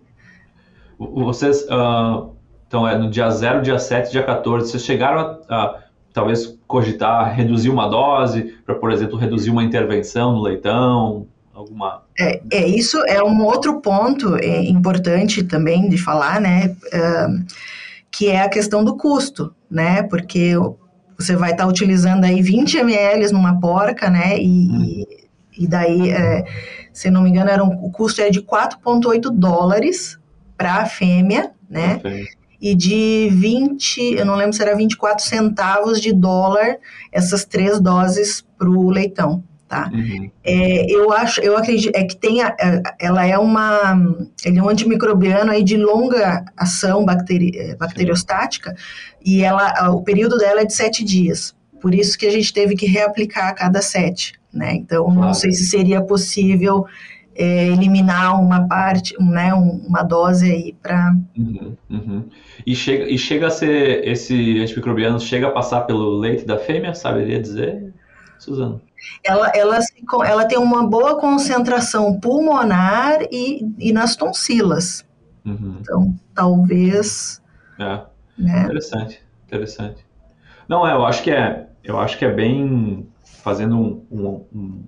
Vocês, 0.97 1.63
uh, 1.63 2.33
então, 2.67 2.87
é 2.87 2.97
no 2.97 3.09
dia 3.09 3.29
0, 3.29 3.61
dia 3.61 3.79
7, 3.79 4.11
dia 4.11 4.23
14, 4.23 4.71
vocês 4.71 4.83
chegaram 4.83 5.39
a, 5.49 5.55
a 5.55 5.79
talvez 6.13 6.54
cogitar 6.67 7.33
reduzir 7.35 7.69
uma 7.69 7.87
dose, 7.87 8.55
para, 8.65 8.75
por 8.75 8.91
exemplo, 8.91 9.17
reduzir 9.17 9.49
uma 9.49 9.63
intervenção 9.63 10.33
no 10.33 10.41
leitão, 10.41 11.27
alguma... 11.53 12.03
É, 12.19 12.41
é 12.51 12.67
isso 12.67 12.97
é 13.07 13.23
um 13.23 13.43
outro 13.43 13.81
ponto 13.81 14.35
é, 14.37 14.63
importante 14.63 15.43
também 15.43 15.89
de 15.89 15.97
falar, 15.97 16.41
né, 16.41 16.75
uh, 16.93 17.45
que 18.11 18.27
é 18.27 18.41
a 18.41 18.49
questão 18.49 18.83
do 18.83 18.97
custo, 18.97 19.53
né, 19.69 20.03
porque 20.03 20.53
você 21.17 21.35
vai 21.35 21.51
estar 21.51 21.63
tá 21.63 21.69
utilizando 21.69 22.25
aí 22.25 22.41
20 22.41 22.77
ml 22.77 23.31
numa 23.31 23.59
porca, 23.59 24.09
né, 24.09 24.37
e, 24.37 24.69
hum. 24.69 25.05
e 25.57 25.67
daí, 25.67 26.09
é, 26.09 26.45
se 26.91 27.09
não 27.09 27.21
me 27.21 27.29
engano, 27.29 27.49
era 27.49 27.63
um, 27.63 27.85
o 27.85 27.91
custo 27.91 28.21
é 28.21 28.29
de 28.29 28.41
4,8 28.41 29.29
dólares 29.29 30.19
para 30.57 30.75
a 30.75 30.85
fêmea, 30.85 31.51
né, 31.69 31.97
okay 31.97 32.25
e 32.61 32.73
de 32.75 33.29
20, 33.31 34.15
eu 34.15 34.25
não 34.25 34.35
lembro 34.35 34.53
se 34.53 34.61
era 34.61 34.75
24 34.75 35.23
centavos 35.23 35.99
de 35.99 36.13
dólar 36.13 36.77
essas 37.11 37.45
três 37.45 37.79
doses 37.79 38.45
para 38.57 38.69
o 38.69 38.89
leitão, 38.89 39.43
tá? 39.67 39.89
Uhum. 39.93 40.29
É, 40.43 40.91
eu 40.91 41.11
acho, 41.11 41.41
eu 41.41 41.57
acredito, 41.57 41.95
é 41.95 42.03
que 42.03 42.15
tem, 42.15 42.41
a, 42.41 42.55
ela 42.99 43.25
é 43.25 43.37
uma, 43.37 43.95
ele 44.43 44.59
é 44.59 44.63
um 44.63 44.69
antimicrobiano 44.69 45.51
aí 45.51 45.63
de 45.63 45.77
longa 45.77 46.45
ação 46.55 47.05
bacteri, 47.05 47.51
é, 47.57 47.75
bacteriostática 47.75 48.75
e 49.23 49.43
ela, 49.43 49.91
o 49.91 50.03
período 50.03 50.37
dela 50.37 50.61
é 50.61 50.65
de 50.65 50.73
sete 50.73 51.03
dias, 51.03 51.55
por 51.81 51.93
isso 51.93 52.17
que 52.17 52.25
a 52.25 52.31
gente 52.31 52.53
teve 52.53 52.75
que 52.75 52.85
reaplicar 52.85 53.49
a 53.49 53.53
cada 53.53 53.81
sete, 53.81 54.33
né? 54.53 54.73
Então, 54.73 55.05
claro. 55.05 55.19
não 55.19 55.33
sei 55.33 55.51
se 55.51 55.65
seria 55.65 56.01
possível 56.01 56.85
é, 57.35 57.67
eliminar 57.67 58.41
uma 58.41 58.67
parte, 58.67 59.15
né, 59.21 59.53
uma 59.53 60.01
dose 60.03 60.51
aí 60.51 60.73
para. 60.81 61.15
Uhum, 61.37 61.75
uhum. 61.89 62.29
E, 62.65 62.75
chega, 62.75 63.09
e 63.09 63.17
chega 63.17 63.47
a 63.47 63.51
ser, 63.51 64.07
esse 64.07 64.59
antimicrobiano 64.59 65.19
chega 65.19 65.47
a 65.47 65.51
passar 65.51 65.81
pelo 65.81 66.17
leite 66.17 66.45
da 66.45 66.57
fêmea, 66.57 66.95
saberia 66.95 67.41
dizer, 67.41 67.93
Suzana? 68.39 68.81
Ela, 69.23 69.51
ela, 69.55 69.79
ela 70.25 70.45
tem 70.45 70.57
uma 70.57 70.87
boa 70.87 71.19
concentração 71.19 72.19
pulmonar 72.19 73.19
e, 73.31 73.65
e 73.77 73.91
nas 73.93 74.15
tonsilas. 74.15 75.05
Uhum. 75.45 75.77
Então, 75.79 76.15
talvez. 76.33 77.41
É. 77.79 78.01
Né? 78.37 78.63
Interessante, 78.63 79.21
interessante. 79.45 80.05
Não, 80.67 80.87
é, 80.87 80.93
eu 80.93 81.05
acho 81.05 81.23
que 81.23 81.31
é, 81.31 81.67
eu 81.83 81.99
acho 81.99 82.17
que 82.17 82.25
é 82.25 82.31
bem 82.31 83.07
fazendo 83.23 83.77
um, 83.77 84.05
um, 84.11 84.45
um, 84.53 84.83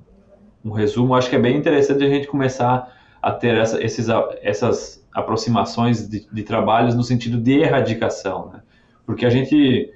um 0.68 0.74
resumo, 0.74 1.16
acho 1.16 1.30
que 1.30 1.36
é 1.36 1.40
bem 1.40 1.58
interessante 1.58 2.04
a 2.04 2.10
gente 2.10 2.28
começar 2.28 2.94
a 3.22 3.32
ter 3.32 3.58
essa, 3.58 3.84
esses, 3.84 4.08
essas 4.42 5.06
aproximações 5.14 6.08
de, 6.08 6.28
de, 6.32 6.44
trabalhos 6.44 6.96
no 6.96 7.04
sentido 7.04 7.38
de 7.38 7.60
erradicação, 7.60 8.52
né? 8.54 8.62
Porque 9.06 9.26
a 9.26 9.30
gente 9.30 9.92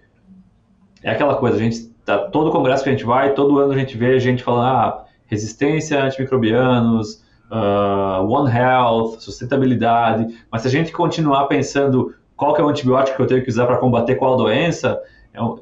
é 1.04 1.12
aquela 1.12 1.36
coisa, 1.36 1.58
a 1.58 1.60
gente 1.60 1.88
tá, 2.06 2.18
todo 2.18 2.51
congresso 2.51 2.84
que 2.84 2.90
a 2.90 2.94
gente 2.94 3.06
vai, 3.06 3.34
todo 3.34 3.60
ano 3.60 3.74
a 3.74 3.78
gente 3.78 3.98
vê 3.98 4.20
gente 4.20 4.44
falando 4.44 4.66
ah, 4.66 5.06
resistência 5.25 6.01
a 6.01 6.06
antimicrobianos, 6.06 7.24
uh, 7.51 8.25
One 8.25 8.51
Health, 8.51 9.20
sustentabilidade, 9.20 10.36
mas 10.51 10.62
se 10.62 10.68
a 10.68 10.72
gente 10.72 10.92
continuar 10.92 11.48
pensando 11.48 12.16
qual 12.36 12.54
que 12.54 12.62
é 12.62 12.63
o 12.63 12.70
antibiótico 12.70 13.18
que 13.18 13.24
eu 13.24 13.28
tenho 13.28 13.44
que 13.44 13.50
usar 13.50 13.68
para 13.68 13.78
combater 13.78 14.16
qual 14.16 14.38
doença, 14.38 15.00
é 15.34 15.42
um, 15.42 15.60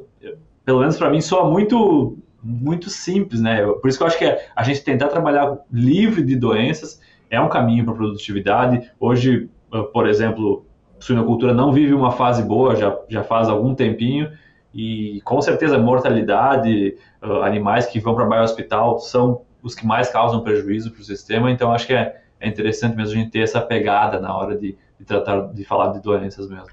pelo 0.63 0.79
menos 0.79 0.97
para 0.97 1.09
mim 1.09 1.19
soa 1.19 1.49
muito 1.49 2.17
muito 2.41 2.89
simples, 2.89 3.41
né? 3.41 3.65
Por 3.65 3.87
isso 3.87 3.97
que 3.97 4.03
eu 4.03 4.07
acho 4.07 4.17
que 4.17 4.37
a 4.55 4.63
gente 4.63 4.83
tentar 4.83 5.07
trabalhar 5.07 5.57
livre 5.71 6.23
de 6.23 6.35
doenças 6.35 7.01
é 7.29 7.39
um 7.39 7.49
caminho 7.49 7.85
para 7.85 7.93
produtividade. 7.93 8.89
Hoje, 8.99 9.49
por 9.93 10.07
exemplo, 10.07 10.65
a 10.97 11.01
suinocultura 11.01 11.53
não 11.53 11.71
vive 11.71 11.93
uma 11.93 12.11
fase 12.11 12.41
boa, 12.43 12.75
já, 12.75 12.97
já 13.07 13.23
faz 13.23 13.49
algum 13.49 13.75
tempinho, 13.75 14.31
e 14.73 15.21
com 15.23 15.41
certeza 15.41 15.77
mortalidade, 15.77 16.95
animais 17.43 17.85
que 17.85 17.99
vão 17.99 18.15
para 18.15 18.27
o 18.27 18.43
hospital 18.43 18.99
são 18.99 19.41
os 19.61 19.75
que 19.75 19.85
mais 19.85 20.09
causam 20.09 20.41
prejuízo 20.41 20.91
para 20.91 21.01
o 21.01 21.03
sistema, 21.03 21.51
então 21.51 21.71
acho 21.71 21.87
que 21.87 21.93
é, 21.93 22.21
é 22.39 22.47
interessante 22.47 22.95
mesmo 22.95 23.13
a 23.13 23.21
gente 23.21 23.31
ter 23.31 23.39
essa 23.39 23.59
pegada 23.59 24.19
na 24.19 24.35
hora 24.35 24.57
de, 24.57 24.77
de 24.97 25.05
tratar, 25.05 25.53
de 25.53 25.63
falar 25.65 25.91
de 25.91 26.01
doenças 26.01 26.49
mesmo. 26.49 26.67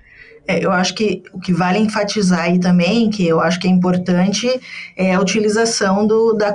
É, 0.49 0.65
eu 0.65 0.71
acho 0.71 0.95
que 0.95 1.23
o 1.33 1.41
que 1.41 1.53
vale 1.53 1.79
enfatizar 1.79 2.41
aí 2.41 2.61
também, 2.61 3.11
que 3.11 3.27
eu 3.27 3.41
acho 3.41 3.59
que 3.59 3.67
é 3.67 3.71
importante, 3.71 4.49
é 4.97 5.15
a 5.15 5.21
utilização 5.21 6.07
do, 6.07 6.33
da, 6.35 6.51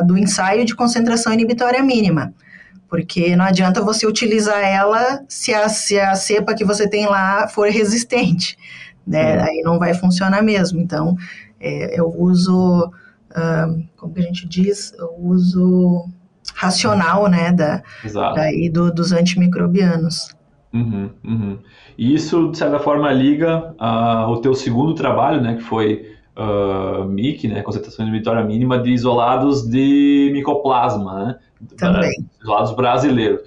do 0.00 0.16
ensaio 0.16 0.64
de 0.64 0.74
concentração 0.74 1.32
inibitória 1.32 1.82
mínima. 1.82 2.32
Porque 2.88 3.34
não 3.36 3.44
adianta 3.44 3.82
você 3.82 4.06
utilizar 4.06 4.60
ela 4.60 5.22
se 5.28 5.52
a, 5.52 5.68
se 5.68 5.98
a 5.98 6.14
cepa 6.14 6.54
que 6.54 6.64
você 6.64 6.88
tem 6.88 7.06
lá 7.06 7.48
for 7.48 7.68
resistente, 7.68 8.56
né? 9.06 9.42
Aí 9.42 9.62
não 9.62 9.78
vai 9.78 9.94
funcionar 9.94 10.42
mesmo. 10.42 10.80
Então, 10.80 11.16
é, 11.60 11.98
eu 11.98 12.08
uso, 12.16 12.90
como 13.96 14.14
que 14.14 14.20
a 14.20 14.24
gente 14.24 14.46
diz, 14.46 14.94
eu 14.98 15.12
uso 15.18 16.08
racional, 16.54 17.28
né, 17.28 17.50
da, 17.52 17.82
daí 18.34 18.68
do, 18.68 18.92
dos 18.92 19.12
antimicrobianos. 19.12 20.34
Uhum, 20.74 21.10
uhum. 21.24 21.58
E 21.96 22.12
isso, 22.14 22.50
de 22.50 22.58
certa 22.58 22.80
forma, 22.80 23.10
liga 23.12 23.74
ao 23.78 24.40
teu 24.40 24.54
segundo 24.54 24.92
trabalho, 24.92 25.40
né, 25.40 25.54
que 25.54 25.62
foi 25.62 26.12
uh, 26.36 27.04
MIC, 27.04 27.46
né, 27.46 27.62
concentração 27.62 28.04
inibitória 28.04 28.42
mínima 28.42 28.78
de 28.78 28.90
isolados 28.90 29.62
de 29.68 30.30
micoplasma, 30.32 31.24
né, 31.24 31.38
Também. 31.78 32.10
isolados 32.42 32.74
brasileiros. 32.74 33.42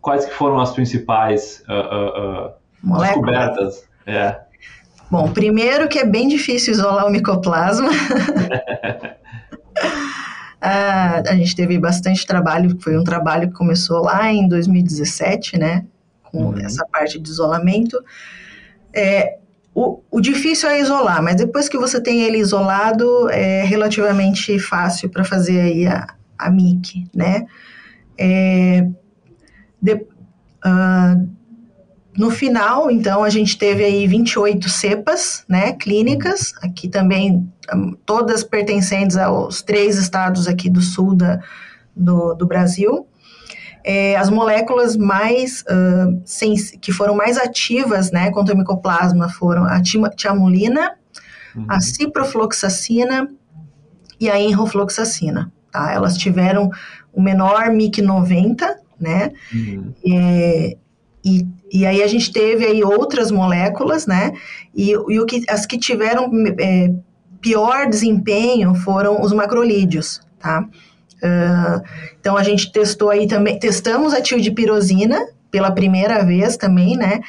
Quais 0.00 0.24
que 0.24 0.32
foram 0.32 0.60
as 0.60 0.70
principais 0.70 1.64
uh, 1.68 2.52
uh, 2.88 2.98
descobertas? 3.00 3.88
É. 4.06 4.38
Bom, 5.10 5.28
primeiro 5.32 5.88
que 5.88 5.98
é 5.98 6.06
bem 6.06 6.28
difícil 6.28 6.72
isolar 6.72 7.06
o 7.06 7.10
micoplasma. 7.10 7.90
Ah, 10.60 11.22
a 11.28 11.36
gente 11.36 11.54
teve 11.54 11.78
bastante 11.78 12.26
trabalho, 12.26 12.76
foi 12.80 12.98
um 12.98 13.04
trabalho 13.04 13.46
que 13.46 13.54
começou 13.54 14.02
lá 14.02 14.32
em 14.32 14.48
2017, 14.48 15.56
né? 15.56 15.86
Com 16.30 16.46
uhum. 16.46 16.58
essa 16.58 16.84
parte 16.86 17.18
de 17.18 17.28
isolamento. 17.28 18.02
É, 18.92 19.38
o, 19.74 20.00
o, 20.10 20.20
difícil 20.20 20.68
é 20.68 20.80
isolar, 20.80 21.22
mas 21.22 21.36
depois 21.36 21.68
que 21.68 21.78
você 21.78 22.00
tem 22.00 22.22
ele 22.22 22.38
isolado, 22.38 23.30
é 23.30 23.62
relativamente 23.62 24.58
fácil 24.58 25.08
para 25.08 25.24
fazer 25.24 25.60
aí 25.60 25.86
a, 25.86 26.14
a 26.38 26.50
MIC, 26.50 27.06
né? 27.14 27.46
É, 28.18 28.88
de, 29.80 29.94
uh, 29.94 31.28
no 32.16 32.32
final, 32.32 32.90
então, 32.90 33.22
a 33.22 33.30
gente 33.30 33.56
teve 33.56 33.84
aí 33.84 34.04
28 34.08 34.68
cepas, 34.68 35.44
né, 35.48 35.72
clínicas, 35.74 36.52
aqui 36.60 36.88
também 36.88 37.48
um, 37.72 37.92
todas 38.04 38.42
pertencentes 38.42 39.16
aos 39.16 39.62
três 39.62 39.96
estados 39.96 40.48
aqui 40.48 40.68
do 40.68 40.80
sul 40.80 41.14
da, 41.14 41.40
do, 41.94 42.34
do 42.34 42.44
Brasil 42.44 43.06
é, 43.84 44.16
as 44.16 44.30
moléculas 44.30 44.96
mais 44.96 45.62
uh, 45.62 46.78
que 46.80 46.92
foram 46.92 47.14
mais 47.14 47.36
ativas 47.36 48.10
né, 48.10 48.30
contra 48.30 48.54
o 48.54 48.58
micoplasma 48.58 49.28
foram 49.28 49.64
a 49.64 49.80
tiamulina, 50.14 50.92
uhum. 51.54 51.66
a 51.68 51.80
ciprofloxacina 51.80 53.28
e 54.20 54.28
a 54.30 54.38
enrofloxacina. 54.38 55.52
Tá? 55.70 55.92
Elas 55.92 56.16
tiveram 56.16 56.70
o 57.12 57.20
menor 57.20 57.70
MIC 57.70 58.02
90, 58.02 58.80
né? 59.00 59.32
Uhum. 59.52 59.92
É, 60.06 60.76
e, 61.24 61.46
e 61.70 61.86
aí 61.86 62.02
a 62.02 62.06
gente 62.06 62.32
teve 62.32 62.64
aí 62.64 62.82
outras 62.82 63.30
moléculas, 63.30 64.06
né? 64.06 64.32
E, 64.74 64.90
e 64.90 65.20
o 65.20 65.26
que, 65.26 65.44
as 65.48 65.66
que 65.66 65.78
tiveram 65.78 66.30
é, 66.58 66.92
pior 67.40 67.88
desempenho 67.88 68.74
foram 68.74 69.20
os 69.20 69.32
macrolídeos, 69.32 70.20
tá? 70.38 70.66
Uh, 71.22 71.82
então 72.20 72.36
a 72.36 72.42
gente 72.42 72.70
testou 72.70 73.10
aí 73.10 73.26
também, 73.26 73.58
testamos 73.58 74.14
a 74.14 74.20
tildipirosina 74.20 75.18
pela 75.50 75.70
primeira 75.70 76.24
vez 76.24 76.56
também, 76.56 76.96
né? 76.96 77.20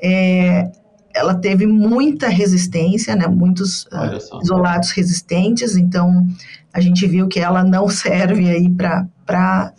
É, 0.00 0.70
ela 1.14 1.34
teve 1.34 1.66
muita 1.66 2.28
resistência, 2.28 3.14
né? 3.14 3.26
Muitos 3.26 3.84
uh, 3.86 4.40
isolados 4.42 4.90
resistentes, 4.90 5.76
então 5.76 6.26
a 6.72 6.80
gente 6.80 7.06
viu 7.06 7.28
que 7.28 7.40
ela 7.40 7.64
não 7.64 7.88
serve 7.90 8.48
aí 8.48 8.68
para 8.68 9.72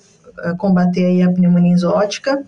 uh, 0.45 0.57
combater 0.57 1.05
aí 1.05 1.21
a 1.21 1.31
pneumonia 1.31 1.73
exótica. 1.73 2.43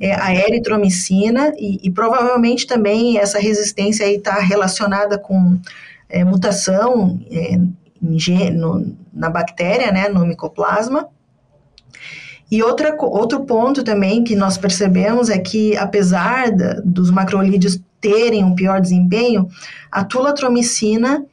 É, 0.00 0.14
a 0.14 0.34
eritromicina 0.34 1.52
e, 1.56 1.78
e, 1.80 1.90
provavelmente 1.90 2.66
também 2.66 3.18
essa 3.18 3.38
resistência 3.38 4.04
aí 4.04 4.16
está 4.16 4.40
relacionada 4.40 5.16
com 5.16 5.60
é, 6.08 6.24
mutação 6.24 7.20
é, 7.30 7.56
no, 8.02 8.96
na 9.12 9.30
bactéria, 9.30 9.92
né, 9.92 10.08
no 10.08 10.26
micoplasma. 10.26 11.08
E 12.50 12.62
outra, 12.62 12.94
outro 13.00 13.44
ponto 13.44 13.82
também 13.82 14.24
que 14.24 14.36
nós 14.36 14.58
percebemos 14.58 15.30
é 15.30 15.38
que, 15.38 15.76
apesar 15.76 16.50
da, 16.50 16.74
dos 16.84 17.10
macrolídeos 17.10 17.80
terem 18.00 18.44
um 18.44 18.54
pior 18.54 18.80
desempenho, 18.80 19.48
a 19.90 20.04
tulatromicina 20.04 21.24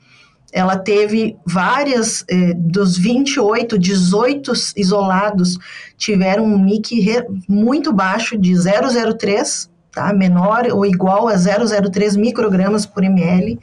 ela 0.51 0.77
teve 0.77 1.37
várias, 1.45 2.23
eh, 2.27 2.53
dos 2.55 2.97
28, 2.97 3.77
18 3.77 4.51
isolados 4.75 5.57
tiveram 5.97 6.45
um 6.45 6.57
MIC 6.57 7.23
muito 7.47 7.93
baixo 7.93 8.37
de 8.37 8.53
003, 8.55 9.69
tá? 9.91 10.11
menor 10.13 10.67
ou 10.71 10.85
igual 10.85 11.27
a 11.27 11.35
003 11.35 12.15
microgramas 12.15 12.85
por 12.85 13.03
ml. 13.03 13.59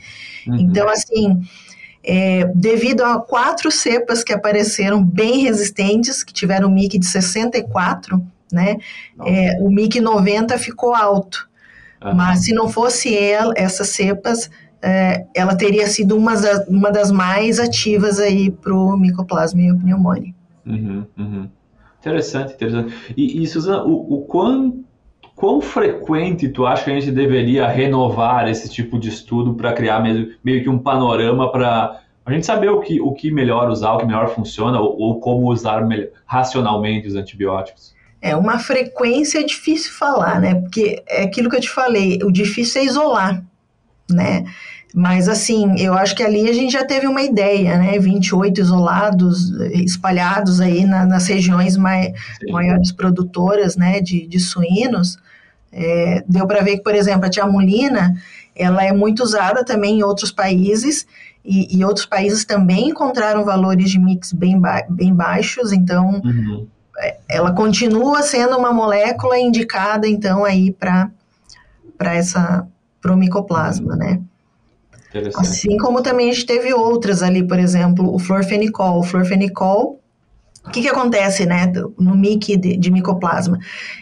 Uhum. 0.46 0.56
Então, 0.56 0.88
assim, 0.88 1.42
é, 2.06 2.44
devido 2.54 3.02
a 3.02 3.20
quatro 3.20 3.70
cepas 3.70 4.22
que 4.22 4.32
apareceram 4.32 5.04
bem 5.04 5.40
resistentes, 5.40 6.22
que 6.22 6.32
tiveram 6.32 6.70
MIC 6.70 6.98
de 6.98 7.06
64, 7.06 8.24
né, 8.52 8.76
é, 9.24 9.58
o 9.60 9.68
MIC 9.68 10.00
90 10.00 10.56
ficou 10.58 10.94
alto. 10.94 11.48
Uhum. 12.02 12.14
Mas 12.14 12.44
se 12.44 12.54
não 12.54 12.68
fosse 12.68 13.16
ela, 13.16 13.52
essas 13.56 13.88
cepas, 13.88 14.48
é, 14.80 15.26
ela 15.34 15.56
teria 15.56 15.86
sido 15.88 16.16
uma, 16.16 16.34
das, 16.34 16.66
uma 16.68 16.92
das 16.92 17.10
mais 17.10 17.58
ativas 17.58 18.20
aí 18.20 18.50
para 18.50 18.72
o 18.72 18.96
micoplasma 18.96 19.60
e 19.60 19.72
o 19.72 19.78
pneumonia. 19.78 20.32
Uhum, 20.64 21.04
uhum. 21.18 21.48
Interessante, 21.98 22.54
interessante. 22.54 22.94
E, 23.16 23.42
e 23.42 23.46
Suzana, 23.48 23.82
o, 23.82 24.14
o 24.14 24.22
quão, 24.26 24.84
quão 25.36 25.60
frequente 25.60 26.48
tu 26.48 26.66
acha 26.66 26.84
que 26.84 26.90
a 26.90 26.94
gente 26.94 27.12
deveria 27.12 27.68
renovar 27.68 28.48
esse 28.48 28.68
tipo 28.70 28.98
de 28.98 29.10
estudo 29.10 29.54
para 29.54 29.72
criar 29.74 30.00
meio, 30.00 30.34
meio 30.42 30.62
que 30.62 30.68
um 30.68 30.78
panorama 30.78 31.52
para 31.52 32.00
a 32.24 32.32
gente 32.32 32.46
saber 32.46 32.70
o 32.70 32.80
que, 32.80 33.00
o 33.00 33.12
que 33.12 33.30
melhor 33.30 33.68
usar, 33.68 33.92
o 33.92 33.98
que 33.98 34.06
melhor 34.06 34.28
funciona 34.30 34.80
ou, 34.80 34.98
ou 34.98 35.20
como 35.20 35.52
usar 35.52 35.86
melhor, 35.86 36.08
racionalmente 36.24 37.06
os 37.06 37.14
antibióticos? 37.14 37.94
É 38.20 38.34
uma 38.34 38.58
frequência 38.58 39.44
difícil 39.44 39.92
falar, 39.92 40.40
né? 40.40 40.54
Porque 40.54 41.04
é 41.06 41.24
aquilo 41.24 41.50
que 41.50 41.56
eu 41.56 41.60
te 41.60 41.70
falei, 41.70 42.18
o 42.24 42.32
difícil 42.32 42.80
é 42.80 42.84
isolar, 42.86 43.44
né? 44.10 44.44
Mas 44.94 45.28
assim, 45.28 45.78
eu 45.78 45.94
acho 45.94 46.14
que 46.14 46.22
ali 46.22 46.48
a 46.48 46.52
gente 46.52 46.72
já 46.72 46.84
teve 46.84 47.06
uma 47.06 47.22
ideia, 47.22 47.76
né? 47.76 47.98
28 47.98 48.60
isolados, 48.60 49.50
espalhados 49.72 50.60
aí 50.60 50.84
na, 50.86 51.04
nas 51.04 51.26
regiões 51.26 51.76
mai, 51.76 52.14
maiores 52.50 52.92
produtoras, 52.92 53.76
né? 53.76 54.00
De, 54.00 54.26
de 54.26 54.40
suínos. 54.40 55.18
É, 55.72 56.24
deu 56.26 56.46
para 56.46 56.62
ver 56.62 56.78
que, 56.78 56.82
por 56.82 56.94
exemplo, 56.94 57.26
a 57.26 57.30
tiamulina, 57.30 58.14
ela 58.54 58.82
é 58.82 58.92
muito 58.92 59.22
usada 59.22 59.62
também 59.62 59.98
em 59.98 60.02
outros 60.02 60.30
países 60.32 61.06
e, 61.44 61.78
e, 61.78 61.84
outros 61.84 62.06
países 62.06 62.44
também 62.44 62.88
encontraram 62.88 63.44
valores 63.44 63.90
de 63.90 64.00
mix 64.00 64.32
bem, 64.32 64.58
ba 64.58 64.84
bem 64.88 65.14
baixos, 65.14 65.72
então 65.72 66.20
uhum. 66.24 66.66
É, 66.98 67.18
ela 67.28 67.52
continua 67.52 68.22
sendo 68.22 68.56
uma 68.56 68.72
molécula 68.72 69.38
indicada 69.38 70.08
então 70.08 70.46
aí 70.46 70.72
para 70.72 71.10
para 71.98 72.14
essa 72.14 72.66
para 73.02 73.12
o 73.12 73.16
micoplasma, 73.16 73.94
né? 73.96 74.18
Assim 75.36 75.76
como 75.76 76.02
também 76.02 76.30
a 76.30 76.32
gente 76.32 76.46
teve 76.46 76.72
outras 76.72 77.22
ali, 77.22 77.46
por 77.46 77.58
exemplo, 77.58 78.14
o 78.14 78.18
florfenicol. 78.18 79.00
O 79.00 79.02
florfenicol, 79.02 80.00
o 80.64 80.70
que, 80.70 80.82
que 80.82 80.88
acontece, 80.88 81.46
né, 81.46 81.72
no 81.98 82.14
MIC 82.14 82.56
de, 82.56 82.76
de 82.76 82.90
micoplasma? 82.90 83.58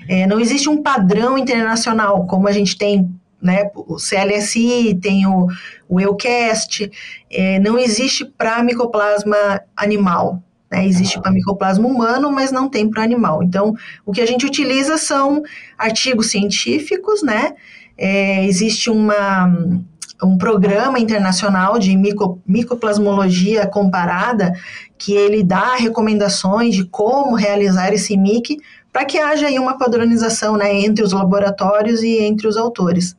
É, 0.08 0.26
não 0.26 0.40
existe 0.40 0.68
um 0.68 0.82
padrão 0.82 1.36
internacional, 1.36 2.26
como 2.26 2.48
a 2.48 2.52
gente 2.52 2.76
tem 2.76 3.08
né, 3.44 3.70
o 3.74 3.96
CLSI, 3.96 4.98
tem 5.00 5.26
o, 5.26 5.46
o 5.86 6.00
EUCAST, 6.00 6.90
é, 7.30 7.58
não 7.58 7.78
existe 7.78 8.24
para 8.24 8.62
micoplasma 8.62 9.60
animal, 9.76 10.42
né, 10.70 10.86
existe 10.86 11.20
para 11.20 11.30
micoplasma 11.30 11.86
humano, 11.86 12.32
mas 12.32 12.50
não 12.50 12.70
tem 12.70 12.88
para 12.88 13.02
animal. 13.02 13.42
Então, 13.42 13.74
o 14.06 14.12
que 14.12 14.22
a 14.22 14.26
gente 14.26 14.46
utiliza 14.46 14.96
são 14.96 15.42
artigos 15.76 16.30
científicos, 16.30 17.22
né, 17.22 17.52
é, 17.98 18.46
existe 18.46 18.88
uma 18.88 19.84
um 20.24 20.38
programa 20.38 20.98
internacional 20.98 21.78
de 21.78 21.96
mico, 21.96 22.40
micoplasmologia 22.46 23.66
comparada 23.66 24.52
que 24.98 25.12
ele 25.12 25.42
dá 25.42 25.74
recomendações 25.76 26.74
de 26.74 26.84
como 26.84 27.34
realizar 27.36 27.92
esse 27.92 28.16
MIC 28.16 28.58
para 28.92 29.04
que 29.04 29.18
haja 29.18 29.46
aí 29.46 29.58
uma 29.58 29.76
padronização 29.76 30.56
né, 30.56 30.72
entre 30.72 31.04
os 31.04 31.12
laboratórios 31.12 32.02
e 32.02 32.20
entre 32.20 32.46
os 32.46 32.56
autores. 32.56 33.16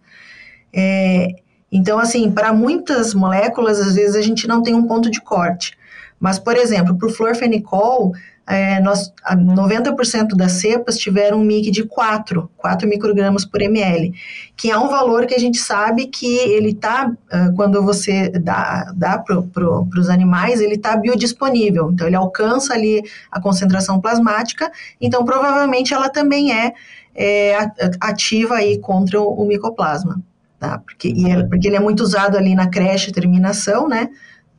É, 0.74 1.36
então, 1.72 2.00
assim, 2.00 2.32
para 2.32 2.54
muitas 2.54 3.14
moléculas, 3.14 3.80
às 3.80 3.96
vezes 3.96 4.16
a 4.16 4.22
gente 4.22 4.48
não 4.48 4.62
tem 4.62 4.74
um 4.74 4.88
ponto 4.88 5.12
de 5.12 5.22
corte. 5.22 5.78
Mas, 6.20 6.40
por 6.40 6.56
exemplo, 6.56 6.98
para 6.98 7.08
o 7.08 7.12
florfenicol, 7.12 8.14
é, 8.48 8.80
nós, 8.80 9.12
90% 9.28 10.36
das 10.36 10.54
cepas 10.54 10.98
tiveram 10.98 11.40
um 11.40 11.44
MIC 11.44 11.72
de 11.72 11.84
4, 11.84 12.50
4 12.56 12.88
microgramas 12.88 13.44
por 13.44 13.60
ml, 13.60 14.14
que 14.56 14.70
é 14.70 14.78
um 14.78 14.88
valor 14.88 15.26
que 15.26 15.34
a 15.34 15.40
gente 15.40 15.58
sabe 15.58 16.06
que 16.08 16.38
ele 16.38 16.70
está, 16.70 17.12
quando 17.56 17.82
você 17.82 18.30
dá, 18.30 18.94
dá 18.96 19.18
para 19.18 19.42
pro, 19.42 19.88
os 19.98 20.10
animais, 20.10 20.62
ele 20.62 20.76
está 20.76 20.96
biodisponível, 20.96 21.92
então 21.92 22.06
ele 22.06 22.16
alcança 22.16 22.74
ali 22.74 23.02
a 23.32 23.42
concentração 23.42 24.00
plasmática, 24.00 24.72
então 25.02 25.26
provavelmente 25.26 25.94
ela 25.94 26.10
também 26.10 26.54
é, 26.54 26.72
é 27.16 27.58
ativa 28.00 28.56
aí 28.56 28.78
contra 28.78 29.20
o, 29.20 29.42
o 29.42 29.48
micoplasma, 29.48 30.22
tá? 30.60 30.78
Porque, 30.78 31.12
é, 31.28 31.44
porque 31.46 31.68
ele 31.68 31.78
é 31.78 31.82
muito 31.82 32.02
usado 32.02 32.38
ali 32.38 32.54
na 32.54 32.70
creche 32.70 33.12
terminação, 33.12 33.88
né? 33.88 34.08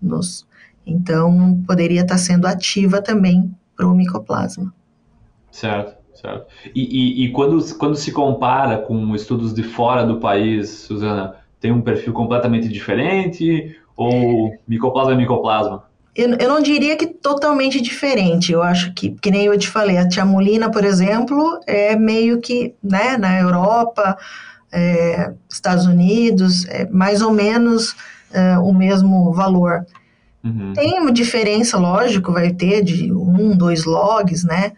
Nos, 0.03 0.45
então 0.85 1.63
poderia 1.67 2.03
estar 2.03 2.15
tá 2.15 2.19
sendo 2.19 2.47
ativa 2.49 3.01
também 3.01 3.55
para 3.77 3.87
o 3.87 3.95
micoplasma. 3.95 4.73
Certo, 5.51 5.97
certo. 6.15 6.47
E, 6.75 7.23
e, 7.23 7.25
e, 7.25 7.33
quando, 7.33 7.63
quando 7.77 7.97
se 7.97 8.13
compara 8.13 8.79
com 8.79 9.15
estudos 9.15 9.55
de 9.55 9.63
fora 9.63 10.05
do 10.05 10.19
país, 10.19 10.69
Suzana, 10.71 11.37
tem 11.61 11.73
um 11.73 11.83
perfil 11.83 12.13
completamente 12.13 12.69
diferente 12.69 13.77
ou 13.97 14.55
micoplasma 14.69 15.13
é 15.13 15.17
micoplasma? 15.17 15.85
Eu, 16.15 16.31
eu 16.39 16.49
não 16.49 16.63
diria 16.63 16.97
que 16.97 17.07
totalmente 17.07 17.81
diferente. 17.81 18.53
Eu 18.53 18.63
acho 18.63 18.93
que, 18.95 19.11
que 19.11 19.31
nem 19.31 19.47
eu 19.47 19.59
te 19.59 19.69
falei, 19.69 19.99
a 19.99 20.09
tiamulina, 20.09 20.71
por 20.71 20.85
exemplo, 20.85 21.61
é 21.67 21.95
meio 21.97 22.41
que, 22.41 22.75
né, 22.83 23.17
na 23.17 23.39
Europa, 23.39 24.17
é, 24.73 25.33
Estados 25.49 25.87
Unidos, 25.87 26.67
é 26.67 26.87
mais 26.89 27.21
ou 27.21 27.33
menos 27.33 27.95
é, 28.33 28.59
o 28.59 28.73
mesmo 28.73 29.33
valor. 29.33 29.85
Uhum. 30.47 30.73
Tem 30.75 31.01
uma 31.01 31.13
diferença, 31.13 31.77
lógico, 31.77 32.33
vai 32.33 32.53
ter 32.53 32.83
de 32.83 33.13
um, 33.13 33.57
dois 33.57 33.85
logs, 33.85 34.45
né? 34.45 34.73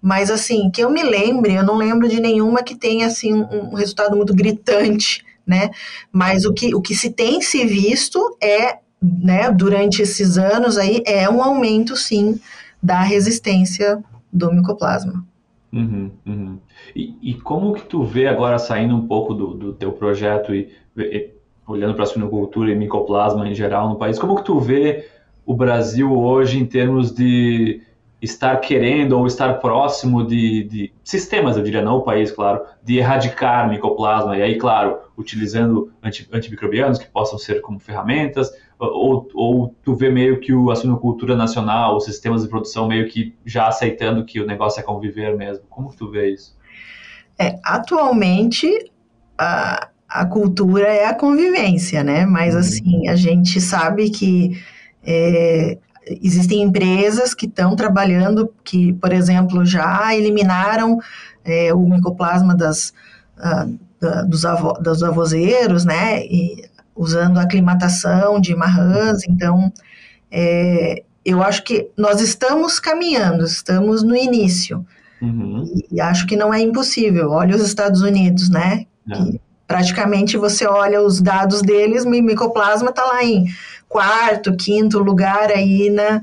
Mas 0.00 0.30
assim, 0.30 0.70
que 0.70 0.82
eu 0.82 0.90
me 0.90 1.02
lembre, 1.02 1.54
eu 1.54 1.62
não 1.62 1.76
lembro 1.76 2.08
de 2.08 2.20
nenhuma 2.20 2.62
que 2.62 2.74
tenha 2.74 3.06
assim 3.06 3.34
um 3.34 3.74
resultado 3.74 4.16
muito 4.16 4.34
gritante, 4.34 5.24
né? 5.46 5.70
Mas 6.10 6.44
o 6.44 6.52
que, 6.52 6.74
o 6.74 6.80
que 6.80 6.94
se 6.94 7.10
tem 7.10 7.42
se 7.42 7.64
visto 7.66 8.36
é, 8.42 8.78
né, 9.00 9.50
durante 9.50 10.00
esses 10.02 10.38
anos 10.38 10.78
aí, 10.78 11.02
é 11.06 11.28
um 11.28 11.42
aumento, 11.42 11.94
sim, 11.94 12.40
da 12.82 13.02
resistência 13.02 14.02
do 14.32 14.52
micoplasma. 14.52 15.24
Uhum, 15.72 16.10
uhum. 16.26 16.58
E, 16.94 17.14
e, 17.22 17.34
como 17.34 17.72
que 17.72 17.82
tu 17.82 18.02
vê 18.04 18.26
agora 18.26 18.58
saindo 18.58 18.94
um 18.94 19.06
pouco 19.06 19.32
do, 19.32 19.54
do 19.54 19.72
teu 19.72 19.92
projeto 19.92 20.54
e, 20.54 20.70
e 20.96 21.30
olhando 21.66 21.94
para 21.94 22.04
a 22.04 22.06
suinocultura 22.06 22.70
e 22.70 22.74
micoplasma 22.74 23.48
em 23.48 23.54
geral 23.54 23.88
no 23.88 23.96
país, 23.96 24.18
como 24.18 24.36
que 24.36 24.44
tu 24.44 24.58
vê 24.58 25.08
o 25.44 25.54
Brasil 25.54 26.12
hoje 26.12 26.58
em 26.58 26.66
termos 26.66 27.12
de 27.12 27.82
estar 28.22 28.56
querendo 28.58 29.18
ou 29.18 29.26
estar 29.26 29.54
próximo 29.54 30.24
de, 30.24 30.62
de, 30.64 30.94
sistemas, 31.02 31.56
eu 31.56 31.62
diria, 31.62 31.82
não 31.82 31.96
o 31.96 32.02
país, 32.02 32.30
claro, 32.30 32.64
de 32.82 32.98
erradicar 32.98 33.68
micoplasma, 33.68 34.36
e 34.36 34.42
aí, 34.42 34.56
claro, 34.56 34.98
utilizando 35.18 35.92
anti, 36.00 36.28
antimicrobianos 36.32 36.98
que 36.98 37.06
possam 37.06 37.36
ser 37.36 37.60
como 37.60 37.80
ferramentas, 37.80 38.48
ou, 38.78 39.28
ou 39.34 39.74
tu 39.82 39.94
vê 39.94 40.08
meio 40.08 40.38
que 40.38 40.52
o, 40.52 40.70
a 40.70 40.76
suinocultura 40.76 41.34
nacional, 41.34 41.96
os 41.96 42.04
sistemas 42.04 42.42
de 42.42 42.48
produção 42.48 42.86
meio 42.86 43.08
que 43.08 43.34
já 43.44 43.66
aceitando 43.66 44.24
que 44.24 44.40
o 44.40 44.46
negócio 44.46 44.78
é 44.78 44.82
conviver 44.84 45.36
mesmo. 45.36 45.64
Como 45.68 45.90
que 45.90 45.96
tu 45.96 46.08
vê 46.08 46.30
isso? 46.30 46.56
É, 47.38 47.58
atualmente, 47.64 48.90
a, 49.36 49.88
a 50.12 50.26
cultura 50.26 50.86
é 50.86 51.06
a 51.06 51.14
convivência, 51.14 52.04
né? 52.04 52.26
Mas, 52.26 52.54
uhum. 52.54 52.60
assim, 52.60 53.08
a 53.08 53.16
gente 53.16 53.60
sabe 53.60 54.10
que 54.10 54.62
é, 55.02 55.78
existem 56.06 56.62
empresas 56.62 57.32
que 57.34 57.46
estão 57.46 57.74
trabalhando, 57.74 58.52
que, 58.62 58.92
por 58.94 59.12
exemplo, 59.12 59.64
já 59.64 60.14
eliminaram 60.14 60.98
é, 61.44 61.72
o 61.72 61.80
micoplasma 61.80 62.54
das, 62.54 62.92
uh, 63.38 63.78
da, 63.98 64.22
dos, 64.22 64.44
avo, 64.44 64.74
dos 64.74 65.02
avozeiros, 65.02 65.84
né? 65.84 66.22
E 66.26 66.64
usando 66.94 67.38
a 67.38 67.42
aclimatação 67.42 68.38
de 68.38 68.54
marrãs. 68.54 69.22
Então, 69.26 69.72
é, 70.30 71.02
eu 71.24 71.42
acho 71.42 71.64
que 71.64 71.88
nós 71.96 72.20
estamos 72.20 72.78
caminhando, 72.78 73.44
estamos 73.44 74.02
no 74.02 74.14
início. 74.14 74.84
Uhum. 75.22 75.64
E, 75.64 75.96
e, 75.96 76.00
acho 76.00 76.26
que 76.26 76.36
não 76.36 76.52
é 76.52 76.60
impossível. 76.60 77.30
Olha 77.30 77.56
os 77.56 77.62
Estados 77.62 78.02
Unidos, 78.02 78.50
né? 78.50 78.84
É. 79.08 79.14
Que 79.14 79.40
praticamente 79.66 80.36
você 80.36 80.66
olha 80.66 81.00
os 81.00 81.20
dados 81.20 81.62
deles, 81.62 82.04
micoplasma 82.04 82.90
está 82.90 83.04
lá 83.04 83.24
em 83.24 83.46
quarto, 83.88 84.56
quinto 84.56 84.98
lugar 84.98 85.50
aí 85.50 85.90
na, 85.90 86.22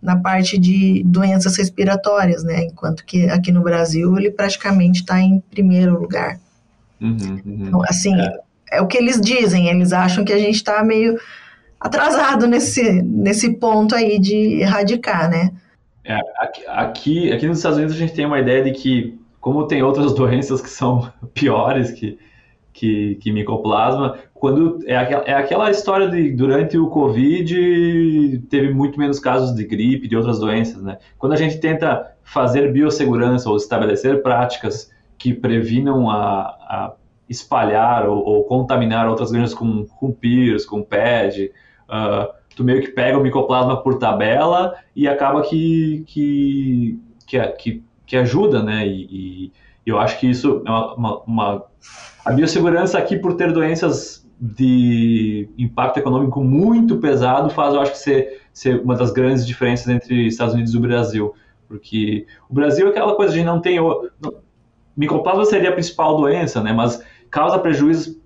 na 0.00 0.16
parte 0.16 0.58
de 0.58 1.02
doenças 1.04 1.56
respiratórias, 1.56 2.44
né? 2.44 2.64
Enquanto 2.64 3.04
que 3.04 3.28
aqui 3.30 3.50
no 3.50 3.62
Brasil 3.62 4.16
ele 4.16 4.30
praticamente 4.30 5.00
está 5.00 5.20
em 5.20 5.40
primeiro 5.50 5.98
lugar. 5.98 6.38
Uhum, 7.00 7.16
uhum. 7.44 7.66
Então, 7.66 7.82
assim, 7.88 8.14
é. 8.20 8.38
é. 8.72 8.80
o 8.82 8.86
que 8.86 8.98
eles 8.98 9.20
dizem, 9.20 9.68
eles 9.68 9.92
acham 9.92 10.24
que 10.24 10.32
a 10.32 10.38
gente 10.38 10.56
está 10.56 10.82
meio 10.84 11.18
atrasado 11.80 12.46
nesse, 12.46 13.02
nesse 13.02 13.54
ponto 13.54 13.94
aí 13.94 14.18
de 14.18 14.60
erradicar, 14.60 15.30
né? 15.30 15.52
É, 16.04 16.18
aqui, 16.68 17.32
aqui 17.32 17.46
nos 17.46 17.58
Estados 17.58 17.78
Unidos 17.78 17.94
a 17.94 17.98
gente 17.98 18.14
tem 18.14 18.26
uma 18.26 18.40
ideia 18.40 18.64
de 18.64 18.72
que, 18.72 19.18
como 19.40 19.66
tem 19.66 19.82
outras 19.82 20.12
doenças 20.16 20.60
que 20.60 20.70
são 20.70 21.12
piores 21.34 21.90
que, 21.92 22.18
que, 22.78 23.16
que 23.16 23.32
micoplasma, 23.32 24.18
quando 24.32 24.78
é 24.86 24.94
é 24.94 25.34
aquela 25.34 25.68
história 25.68 26.08
de 26.08 26.30
durante 26.30 26.78
o 26.78 26.88
Covid 26.88 28.38
teve 28.48 28.72
muito 28.72 28.96
menos 29.00 29.18
casos 29.18 29.52
de 29.52 29.64
gripe, 29.64 30.06
de 30.06 30.16
outras 30.16 30.38
doenças, 30.38 30.80
né? 30.80 30.98
Quando 31.18 31.32
a 31.32 31.36
gente 31.36 31.58
tenta 31.58 32.14
fazer 32.22 32.72
biossegurança 32.72 33.50
ou 33.50 33.56
estabelecer 33.56 34.22
práticas 34.22 34.92
que 35.18 35.34
previnam 35.34 36.08
a, 36.08 36.42
a 36.42 36.94
espalhar 37.28 38.08
ou, 38.08 38.24
ou, 38.24 38.44
contaminar 38.44 39.08
outras 39.08 39.32
granjas 39.32 39.54
com, 39.54 39.84
com 39.84 40.12
PIRS, 40.12 40.64
com 40.64 40.80
PED, 40.80 41.50
uh, 41.88 42.32
tu 42.54 42.62
meio 42.62 42.80
que 42.80 42.92
pega 42.92 43.18
o 43.18 43.22
micoplasma 43.22 43.82
por 43.82 43.98
tabela 43.98 44.76
e 44.94 45.08
acaba 45.08 45.42
que, 45.42 46.04
que, 46.06 47.00
que, 47.26 47.40
que, 47.58 47.82
que 48.06 48.16
ajuda, 48.16 48.62
né? 48.62 48.86
E, 48.86 49.08
e, 49.10 49.52
eu 49.88 49.98
acho 49.98 50.18
que 50.18 50.28
isso 50.28 50.62
é 50.66 50.70
uma, 50.70 50.94
uma, 50.94 51.22
uma 51.22 51.64
a 52.24 52.32
biossegurança 52.32 52.98
aqui, 52.98 53.16
por 53.16 53.34
ter 53.34 53.52
doenças 53.52 54.26
de 54.40 55.48
impacto 55.58 55.98
econômico 55.98 56.44
muito 56.44 56.98
pesado 56.98 57.50
faz, 57.50 57.74
eu 57.74 57.80
acho 57.80 57.92
que 57.92 57.98
ser, 57.98 58.42
ser 58.52 58.80
uma 58.80 58.94
das 58.94 59.10
grandes 59.10 59.46
diferenças 59.46 59.88
entre 59.88 60.26
Estados 60.26 60.54
Unidos 60.54 60.74
e 60.74 60.76
o 60.76 60.80
Brasil. 60.80 61.34
Porque 61.66 62.26
o 62.48 62.54
Brasil 62.54 62.86
é 62.86 62.90
aquela 62.90 63.14
coisa, 63.14 63.32
gente 63.32 63.46
não 63.46 63.60
tem... 63.60 63.78
Micoplasma 64.96 65.44
seria 65.44 65.70
a 65.70 65.72
principal 65.72 66.16
doença, 66.16 66.62
né? 66.62 66.72
Mas 66.72 67.02
causa 67.30 67.58
prejuízo 67.58 68.20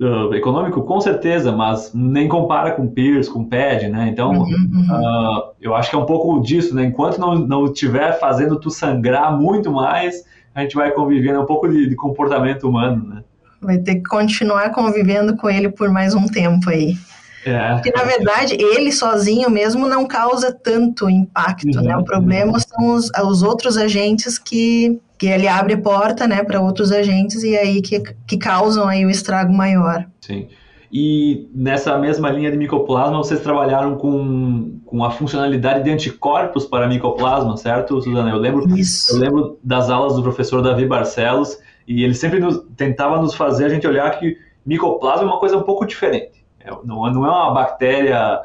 uh, 0.00 0.34
econômico, 0.34 0.82
com 0.82 1.00
certeza, 1.00 1.52
mas 1.52 1.92
nem 1.94 2.28
compara 2.28 2.72
com 2.72 2.88
PIRS, 2.88 3.28
com 3.28 3.44
PED, 3.44 3.88
né? 3.88 4.08
Então, 4.08 4.30
uhum, 4.30 4.44
uhum. 4.44 4.86
Uh, 4.90 5.52
eu 5.60 5.74
acho 5.74 5.90
que 5.90 5.96
é 5.96 5.98
um 5.98 6.06
pouco 6.06 6.40
disso, 6.40 6.74
né? 6.74 6.84
Enquanto 6.84 7.18
não, 7.18 7.34
não 7.34 7.64
estiver 7.66 8.18
fazendo 8.18 8.58
tu 8.58 8.70
sangrar 8.70 9.36
muito 9.36 9.70
mais, 9.70 10.24
a 10.54 10.62
gente 10.62 10.74
vai 10.74 10.90
convivendo, 10.90 11.36
é 11.36 11.40
um 11.40 11.46
pouco 11.46 11.68
de, 11.68 11.88
de 11.88 11.94
comportamento 11.94 12.68
humano, 12.68 13.06
né? 13.06 13.22
vai 13.62 13.78
ter 13.78 13.96
que 13.96 14.02
continuar 14.02 14.70
convivendo 14.70 15.36
com 15.36 15.48
ele 15.48 15.68
por 15.68 15.88
mais 15.88 16.14
um 16.14 16.26
tempo 16.26 16.68
aí. 16.68 16.96
É. 17.44 17.74
Porque, 17.74 17.90
na 17.90 18.04
verdade, 18.04 18.56
ele 18.58 18.92
sozinho 18.92 19.48
mesmo 19.50 19.88
não 19.88 20.06
causa 20.06 20.52
tanto 20.52 21.08
impacto, 21.08 21.78
uhum, 21.78 21.82
né? 21.82 21.96
O 21.96 22.04
problema 22.04 22.52
uhum. 22.52 22.58
são 22.58 22.94
os, 22.94 23.10
os 23.28 23.42
outros 23.42 23.76
agentes 23.76 24.38
que 24.38 25.00
que 25.18 25.28
ele 25.28 25.46
abre 25.46 25.76
porta, 25.76 26.26
né, 26.26 26.42
para 26.42 26.60
outros 26.60 26.90
agentes 26.90 27.44
e 27.44 27.56
aí 27.56 27.80
que, 27.80 28.02
que 28.26 28.36
causam 28.36 28.88
aí 28.88 29.06
o 29.06 29.10
estrago 29.10 29.52
maior. 29.52 30.04
Sim. 30.20 30.48
E 30.92 31.48
nessa 31.54 31.96
mesma 31.96 32.30
linha 32.30 32.50
de 32.50 32.56
micoplasma, 32.58 33.16
vocês 33.16 33.40
trabalharam 33.40 33.96
com, 33.96 34.78
com 34.84 35.02
a 35.02 35.10
funcionalidade 35.10 35.84
de 35.84 35.90
anticorpos 35.90 36.66
para 36.66 36.86
micoplasma, 36.86 37.56
certo, 37.56 37.98
Suzana? 38.02 38.28
Eu 38.28 38.36
lembro, 38.36 38.68
Isso. 38.78 39.14
eu 39.16 39.18
lembro 39.18 39.58
das 39.64 39.88
aulas 39.88 40.16
do 40.16 40.22
professor 40.22 40.60
Davi 40.60 40.84
Barcelos 40.84 41.58
e 41.88 42.04
ele 42.04 42.14
sempre 42.14 42.40
nos, 42.40 42.62
tentava 42.76 43.20
nos 43.22 43.34
fazer 43.34 43.64
a 43.64 43.68
gente 43.70 43.86
olhar 43.86 44.10
que 44.18 44.36
micoplasma 44.66 45.22
é 45.22 45.26
uma 45.26 45.40
coisa 45.40 45.56
um 45.56 45.62
pouco 45.62 45.86
diferente. 45.86 46.44
É, 46.60 46.70
não, 46.84 47.10
não 47.10 47.24
é 47.24 47.30
uma 47.30 47.54
bactéria 47.54 48.42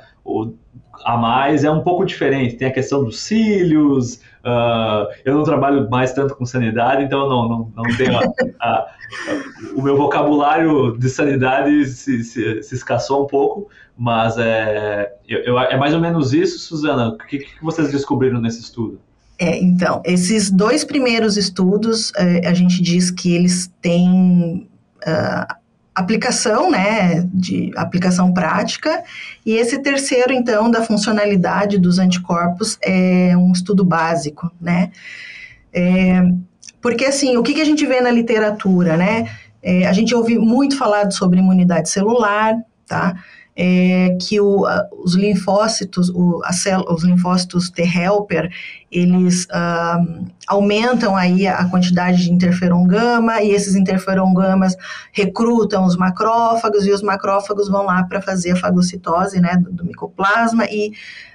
a 1.04 1.18
mais, 1.18 1.66
é 1.66 1.70
um 1.70 1.82
pouco 1.82 2.06
diferente. 2.06 2.56
Tem 2.56 2.70
a 2.70 2.74
questão 2.74 3.04
dos 3.04 3.20
cílios, 3.20 4.22
uh, 4.46 5.08
eu 5.26 5.36
não 5.36 5.44
trabalho 5.44 5.90
mais 5.90 6.14
tanto 6.14 6.34
com 6.36 6.46
sanidade, 6.46 7.04
então 7.04 7.28
não, 7.28 7.50
não, 7.50 7.72
não 7.76 7.98
tenho 7.98 8.18
a, 8.18 8.24
a, 8.60 8.88
o 9.76 9.82
meu 9.82 9.96
vocabulário 9.98 10.98
de 10.98 11.10
sanidade 11.10 11.86
se, 11.86 12.24
se, 12.24 12.64
se 12.64 12.76
escassou 12.76 13.24
um 13.24 13.28
pouco, 13.28 13.70
mas 13.98 14.38
é, 14.38 15.12
eu, 15.28 15.40
eu, 15.40 15.60
é 15.60 15.78
mais 15.78 15.94
ou 15.94 16.00
menos 16.00 16.34
isso, 16.34 16.60
Suzana. 16.60 17.10
O 17.10 17.18
que, 17.18 17.40
que 17.40 17.64
vocês 17.64 17.92
descobriram 17.92 18.40
nesse 18.40 18.62
estudo? 18.62 19.00
É, 19.40 19.58
então, 19.60 20.02
esses 20.04 20.50
dois 20.50 20.84
primeiros 20.84 21.38
estudos, 21.38 22.12
é, 22.16 22.48
a 22.48 22.54
gente 22.54 22.82
diz 22.82 23.12
que 23.12 23.36
eles 23.36 23.72
têm 23.82 24.68
uh, 25.08 25.56
aplicação, 25.94 26.72
né, 26.72 27.28
de 27.34 27.72
aplicação 27.76 28.34
prática, 28.34 29.04
e 29.46 29.54
esse 29.54 29.80
terceiro, 29.80 30.34
então, 30.34 30.70
da 30.70 30.84
funcionalidade 30.84 31.78
dos 31.78 31.98
anticorpos 32.00 32.78
é 32.84 33.36
um 33.38 33.52
estudo 33.52 33.84
básico, 33.84 34.52
né, 34.60 34.92
é, 35.74 36.24
porque, 36.82 37.06
assim, 37.06 37.38
o 37.38 37.44
que, 37.44 37.54
que, 37.54 37.62
a 37.62 37.66
gente 37.66 37.86
vê 37.86 38.02
na 38.02 38.12
literatura, 38.12 38.96
né, 38.96 39.30
é, 39.62 39.88
a 39.88 39.94
gente 39.94 40.14
ouve 40.16 40.38
muito 40.38 40.78
falado 40.78 41.14
sobre 41.14 41.40
imunidade 41.40 41.90
celular, 41.90 42.56
tá, 42.86 43.16
é, 43.60 44.16
que 44.22 44.40
o, 44.40 44.66
os 45.04 45.16
linfócitos, 45.16 46.10
o, 46.10 46.42
cel, 46.52 46.86
os 46.88 47.04
linfócitos 47.04 47.72
T 47.72 47.82
helper, 47.82 48.52
eles 48.92 49.46
uh, 49.46 50.26
aumentam 50.48 51.16
aí 51.16 51.48
a 51.48 51.66
quantidade 51.66 52.24
de 52.24 52.32
interferon 52.32 52.86
gama 52.86 53.42
e 53.42 53.50
esses 53.50 53.76
interferon 53.76 54.32
gamas 54.36 54.78
recrutam 55.12 55.86
os 55.86 55.98
macrófagos 55.98 56.86
e 56.86 56.92
os 56.92 57.02
macrófagos 57.02 57.68
vão 57.68 57.84
lá 57.84 58.04
para 58.04 58.22
fazer 58.22 58.52
a 58.52 58.56
fagocitose, 58.56 59.42
né, 59.42 59.58
do, 59.58 59.72
do 59.72 59.84
micoplasma 59.84 60.66
e 60.66 60.92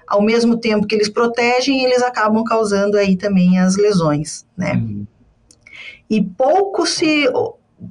ao 0.06 0.22
mesmo 0.22 0.56
tempo 0.56 0.86
que 0.86 0.94
eles 0.94 1.08
protegem, 1.08 1.84
eles 1.84 2.02
acabam 2.02 2.44
causando 2.44 2.96
aí 2.96 3.16
também 3.16 3.58
as 3.58 3.76
lesões, 3.76 4.46
né? 4.56 4.74
Uhum. 4.74 5.06
E 6.12 6.22
pouco 6.22 6.86
se, 6.86 7.24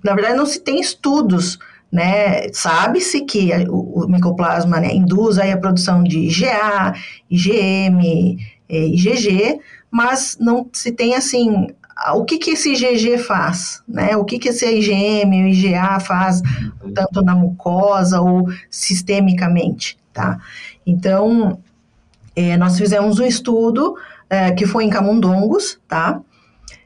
na 0.04 0.14
verdade, 0.14 0.38
não 0.38 0.46
se 0.46 0.60
tem 0.62 0.80
estudos 0.80 1.60
né? 1.92 2.48
Sabe-se 2.54 3.22
que 3.22 3.52
o, 3.68 4.06
o 4.06 4.08
micoplasma 4.08 4.80
né, 4.80 4.94
induz 4.94 5.38
aí 5.38 5.52
a 5.52 5.58
produção 5.58 6.02
de 6.04 6.20
IgA, 6.20 6.94
IgM, 7.30 8.38
é, 8.70 8.86
IgG, 8.88 9.60
mas 9.92 10.38
não 10.40 10.68
se 10.72 10.92
tem 10.92 11.16
assim 11.16 11.68
o 12.16 12.24
que, 12.26 12.40
que 12.40 12.52
esse 12.52 12.72
IgG 12.74 13.18
faz, 13.20 13.84
né? 13.88 14.16
O 14.16 14.24
que, 14.24 14.40
que 14.40 14.50
esse 14.50 14.66
IgM, 14.66 15.52
IgA 15.52 16.00
faz, 16.00 16.42
tanto 16.96 17.22
na 17.22 17.36
mucosa 17.36 18.22
ou 18.22 18.48
sistemicamente, 18.72 20.00
tá? 20.12 20.40
Então, 20.88 21.60
é, 22.36 22.58
nós 22.58 22.78
fizemos 22.78 23.20
um 23.20 23.26
estudo 23.26 23.96
é, 24.30 24.52
que 24.52 24.66
foi 24.66 24.86
em 24.86 24.90
camundongos, 24.90 25.80
tá? 25.88 26.22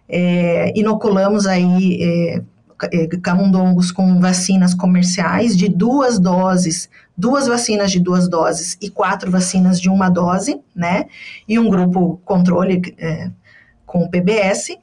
É, 0.07 0.71
inoculamos 0.75 1.47
aí 1.47 1.97
é, 2.01 2.41
eh, 2.83 3.07
camundongos 3.23 3.89
com 3.89 4.19
vacinas 4.19 4.73
comerciais 4.73 5.55
de 5.55 5.69
duas 5.69 6.19
doses, 6.19 6.89
duas 7.17 7.47
vacinas 7.47 7.89
de 7.89 8.01
duas 8.01 8.27
doses 8.27 8.77
e 8.81 8.89
quatro 8.89 9.31
vacinas 9.31 9.79
de 9.79 9.89
uma 9.89 10.09
dose, 10.09 10.59
né? 10.75 11.05
E 11.47 11.57
um 11.57 11.69
grupo 11.69 12.19
controle 12.25 12.81
é, 12.97 13.31
com 13.85 14.09
PBS. 14.09 14.77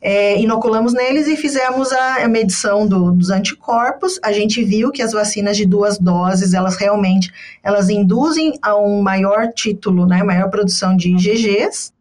É, 0.00 0.40
inoculamos 0.40 0.94
neles 0.94 1.28
e 1.28 1.36
fizemos 1.36 1.92
a, 1.92 2.24
a 2.24 2.28
medição 2.28 2.86
do, 2.86 3.12
dos 3.12 3.28
anticorpos. 3.28 4.18
A 4.22 4.32
gente 4.32 4.64
viu 4.64 4.90
que 4.90 5.02
as 5.02 5.12
vacinas 5.12 5.58
de 5.58 5.66
duas 5.66 5.98
doses, 5.98 6.54
elas 6.54 6.76
realmente, 6.76 7.30
elas 7.62 7.90
induzem 7.90 8.58
a 8.62 8.74
um 8.74 9.02
maior 9.02 9.52
título, 9.52 10.06
né, 10.06 10.22
maior 10.22 10.48
produção 10.48 10.96
de 10.96 11.10
IgGs. 11.10 11.92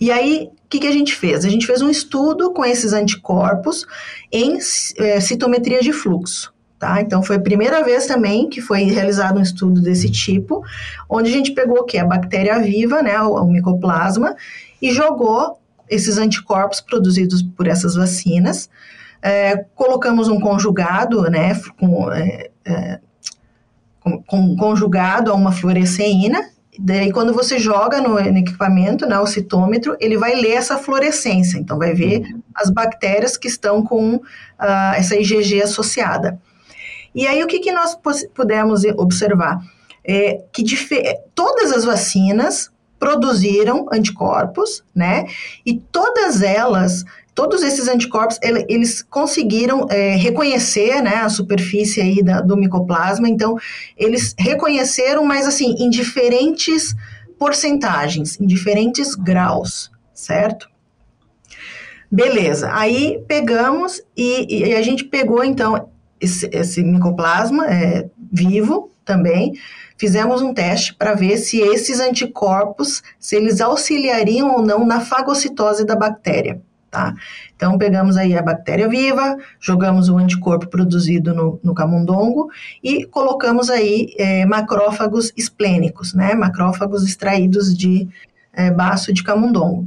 E 0.00 0.10
aí, 0.10 0.50
o 0.66 0.68
que, 0.68 0.80
que, 0.80 0.86
a 0.88 0.92
gente 0.92 1.14
fez? 1.14 1.44
A 1.44 1.48
gente 1.48 1.64
fez 1.64 1.80
um 1.80 1.88
estudo 1.88 2.52
com 2.52 2.64
esses 2.64 2.92
anticorpos 2.92 3.86
em 4.32 4.58
é, 4.98 5.20
citometria 5.20 5.80
de 5.80 5.92
fluxo. 5.92 6.52
Tá? 6.76 7.00
Então, 7.00 7.22
foi 7.22 7.36
a 7.36 7.40
primeira 7.40 7.84
vez 7.84 8.06
também 8.06 8.50
que 8.50 8.60
foi 8.60 8.82
realizado 8.82 9.38
um 9.38 9.42
estudo 9.42 9.80
desse 9.80 10.10
tipo, 10.10 10.62
onde 11.08 11.30
a 11.30 11.32
gente 11.32 11.52
pegou 11.52 11.78
o 11.78 11.84
que? 11.84 11.96
A 11.96 12.04
bactéria 12.04 12.58
viva, 12.58 13.00
né, 13.00 13.18
o, 13.22 13.34
o 13.34 13.46
micoplasma, 13.46 14.34
e 14.82 14.90
jogou 14.90 15.58
esses 15.88 16.18
anticorpos 16.18 16.80
produzidos 16.80 17.42
por 17.42 17.68
essas 17.68 17.94
vacinas. 17.94 18.68
É, 19.22 19.64
colocamos 19.74 20.28
um 20.28 20.40
conjugado, 20.40 21.22
né, 21.30 21.58
com, 21.78 22.12
é, 22.12 22.50
é, 22.64 22.98
com, 24.26 24.56
conjugado 24.56 25.30
a 25.30 25.34
uma 25.34 25.52
fluoresceína, 25.52 26.50
Daí, 26.78 27.10
quando 27.10 27.32
você 27.32 27.58
joga 27.58 28.00
no, 28.00 28.14
no, 28.14 28.38
equipamento, 28.38 29.06
né, 29.06 29.18
o 29.18 29.26
citômetro, 29.26 29.96
ele 29.98 30.16
vai 30.16 30.34
ler 30.34 30.52
essa 30.52 30.76
fluorescência. 30.76 31.58
Então, 31.58 31.78
vai 31.78 31.94
ver 31.94 32.20
uhum. 32.20 32.42
as 32.54 32.70
bactérias 32.70 33.36
que 33.36 33.48
estão 33.48 33.82
com 33.82 34.16
uh, 34.16 34.94
essa 34.96 35.16
IgG 35.16 35.62
associada. 35.62 36.38
E 37.14 37.26
aí, 37.26 37.42
o 37.42 37.46
que, 37.46 37.60
que 37.60 37.72
nós 37.72 37.96
pudemos 38.34 38.84
observar? 38.96 39.60
É 40.04 40.42
que 40.52 40.64
todas 41.34 41.72
as 41.72 41.84
vacinas 41.84 42.70
produziram 42.98 43.86
anticorpos, 43.92 44.84
né? 44.94 45.26
E 45.64 45.78
todas 45.78 46.42
elas 46.42 47.04
todos 47.36 47.62
esses 47.62 47.86
anticorpos, 47.86 48.38
eles 48.42 49.02
conseguiram 49.02 49.86
é, 49.90 50.16
reconhecer 50.16 51.02
né, 51.02 51.16
a 51.16 51.28
superfície 51.28 52.00
aí 52.00 52.22
da, 52.22 52.40
do 52.40 52.56
micoplasma, 52.56 53.28
então 53.28 53.58
eles 53.94 54.34
reconheceram, 54.38 55.22
mas 55.22 55.46
assim, 55.46 55.76
em 55.78 55.90
diferentes 55.90 56.96
porcentagens, 57.38 58.40
em 58.40 58.46
diferentes 58.46 59.14
graus, 59.14 59.90
certo? 60.14 60.66
Beleza, 62.10 62.70
aí 62.72 63.22
pegamos 63.28 64.00
e, 64.16 64.70
e 64.70 64.74
a 64.74 64.80
gente 64.80 65.04
pegou 65.04 65.44
então 65.44 65.90
esse, 66.18 66.48
esse 66.50 66.82
micoplasma 66.82 67.66
é, 67.66 68.08
vivo 68.32 68.90
também, 69.04 69.52
fizemos 69.98 70.40
um 70.40 70.54
teste 70.54 70.94
para 70.94 71.12
ver 71.12 71.36
se 71.36 71.60
esses 71.60 72.00
anticorpos, 72.00 73.02
se 73.20 73.36
eles 73.36 73.60
auxiliariam 73.60 74.56
ou 74.56 74.62
não 74.62 74.86
na 74.86 75.00
fagocitose 75.00 75.84
da 75.84 75.94
bactéria 75.94 76.62
tá? 76.96 77.14
Então, 77.54 77.76
pegamos 77.76 78.16
aí 78.16 78.36
a 78.36 78.42
bactéria 78.42 78.88
viva, 78.88 79.36
jogamos 79.60 80.08
o 80.08 80.16
anticorpo 80.16 80.66
produzido 80.66 81.34
no, 81.34 81.60
no 81.62 81.74
camundongo 81.74 82.50
e 82.82 83.04
colocamos 83.04 83.68
aí 83.68 84.14
é, 84.18 84.46
macrófagos 84.46 85.32
esplênicos, 85.36 86.14
né? 86.14 86.34
Macrófagos 86.34 87.04
extraídos 87.04 87.76
de 87.76 88.08
é, 88.52 88.70
baço 88.70 89.12
de 89.12 89.22
camundongo. 89.22 89.86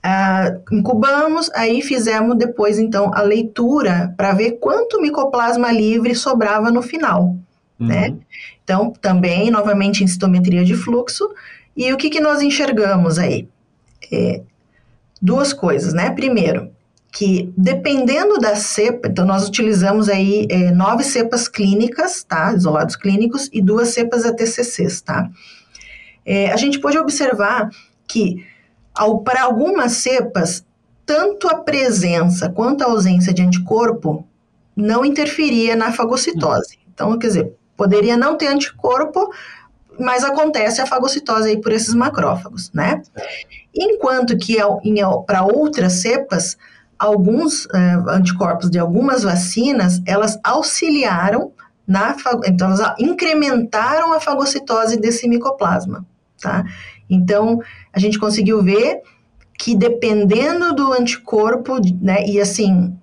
Ah, 0.00 0.54
incubamos, 0.70 1.50
aí 1.54 1.82
fizemos 1.82 2.36
depois, 2.36 2.78
então, 2.78 3.12
a 3.12 3.20
leitura 3.20 4.14
para 4.16 4.32
ver 4.32 4.52
quanto 4.52 5.02
micoplasma 5.02 5.72
livre 5.72 6.14
sobrava 6.14 6.70
no 6.70 6.82
final, 6.82 7.36
né? 7.78 8.08
uhum. 8.08 8.14
né? 8.14 8.16
Então, 8.62 8.92
também, 9.00 9.50
novamente, 9.50 10.04
em 10.04 10.06
citometria 10.06 10.62
de 10.62 10.74
fluxo. 10.74 11.28
E 11.74 11.90
o 11.90 11.96
que, 11.96 12.10
que 12.10 12.20
nós 12.20 12.42
enxergamos 12.42 13.18
aí? 13.18 13.48
É, 14.12 14.42
duas 15.20 15.52
coisas, 15.52 15.92
né? 15.92 16.10
Primeiro, 16.10 16.70
que 17.12 17.52
dependendo 17.56 18.38
da 18.38 18.54
cepa, 18.54 19.08
então 19.08 19.24
nós 19.24 19.48
utilizamos 19.48 20.08
aí 20.08 20.46
é, 20.50 20.70
nove 20.70 21.02
cepas 21.04 21.48
clínicas, 21.48 22.22
tá? 22.22 22.52
Isolados 22.52 22.96
clínicos 22.96 23.48
e 23.52 23.60
duas 23.62 23.88
cepas 23.88 24.24
ATCCs, 24.24 25.00
tá? 25.00 25.28
É, 26.24 26.52
a 26.52 26.56
gente 26.56 26.78
pode 26.78 26.98
observar 26.98 27.70
que 28.06 28.44
para 29.24 29.42
algumas 29.44 29.92
cepas, 29.92 30.64
tanto 31.06 31.48
a 31.48 31.56
presença 31.56 32.48
quanto 32.50 32.82
a 32.82 32.86
ausência 32.86 33.32
de 33.32 33.42
anticorpo 33.42 34.26
não 34.76 35.04
interferia 35.04 35.74
na 35.74 35.92
fagocitose. 35.92 36.78
Então, 36.92 37.18
quer 37.18 37.28
dizer, 37.28 37.52
poderia 37.76 38.16
não 38.16 38.36
ter 38.36 38.48
anticorpo, 38.48 39.32
mas 39.98 40.24
acontece 40.24 40.80
a 40.80 40.86
fagocitose 40.86 41.48
aí 41.48 41.60
por 41.60 41.72
esses 41.72 41.94
macrófagos, 41.94 42.70
né? 42.72 43.02
Enquanto 43.78 44.36
que 44.36 44.56
para 45.26 45.44
outras 45.44 45.94
cepas, 45.94 46.56
alguns 46.98 47.66
é, 47.72 47.78
anticorpos 48.08 48.68
de 48.70 48.78
algumas 48.78 49.22
vacinas, 49.22 50.02
elas 50.04 50.38
auxiliaram 50.42 51.52
na, 51.86 52.16
então 52.44 52.68
elas 52.68 52.94
incrementaram 52.98 54.12
a 54.12 54.20
fagocitose 54.20 54.98
desse 54.98 55.28
micoplasma, 55.28 56.04
tá? 56.40 56.64
Então, 57.08 57.60
a 57.92 57.98
gente 57.98 58.18
conseguiu 58.18 58.62
ver 58.62 59.00
que 59.58 59.74
dependendo 59.74 60.74
do 60.74 60.92
anticorpo, 60.92 61.78
né, 62.00 62.26
e 62.26 62.40
assim, 62.40 62.94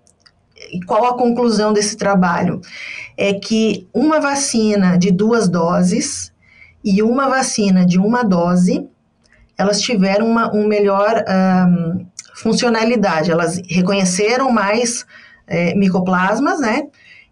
qual 0.86 1.06
a 1.06 1.18
conclusão 1.18 1.74
desse 1.74 1.98
trabalho? 1.98 2.62
É 3.18 3.34
que 3.34 3.88
uma 3.94 4.20
vacina 4.20 4.98
de 4.98 5.12
duas 5.12 5.50
doses 5.50 6.32
e 6.84 7.02
uma 7.02 7.28
vacina 7.28 7.86
de 7.86 7.98
uma 7.98 8.24
dose, 8.24 8.85
elas 9.58 9.82
tiveram 9.82 10.28
uma 10.28 10.54
um 10.54 10.68
melhor 10.68 11.24
um, 11.28 12.06
funcionalidade, 12.36 13.32
elas 13.32 13.62
reconheceram 13.68 14.52
mais 14.52 15.06
é, 15.48 15.74
micoplasmas, 15.76 16.60
né? 16.60 16.84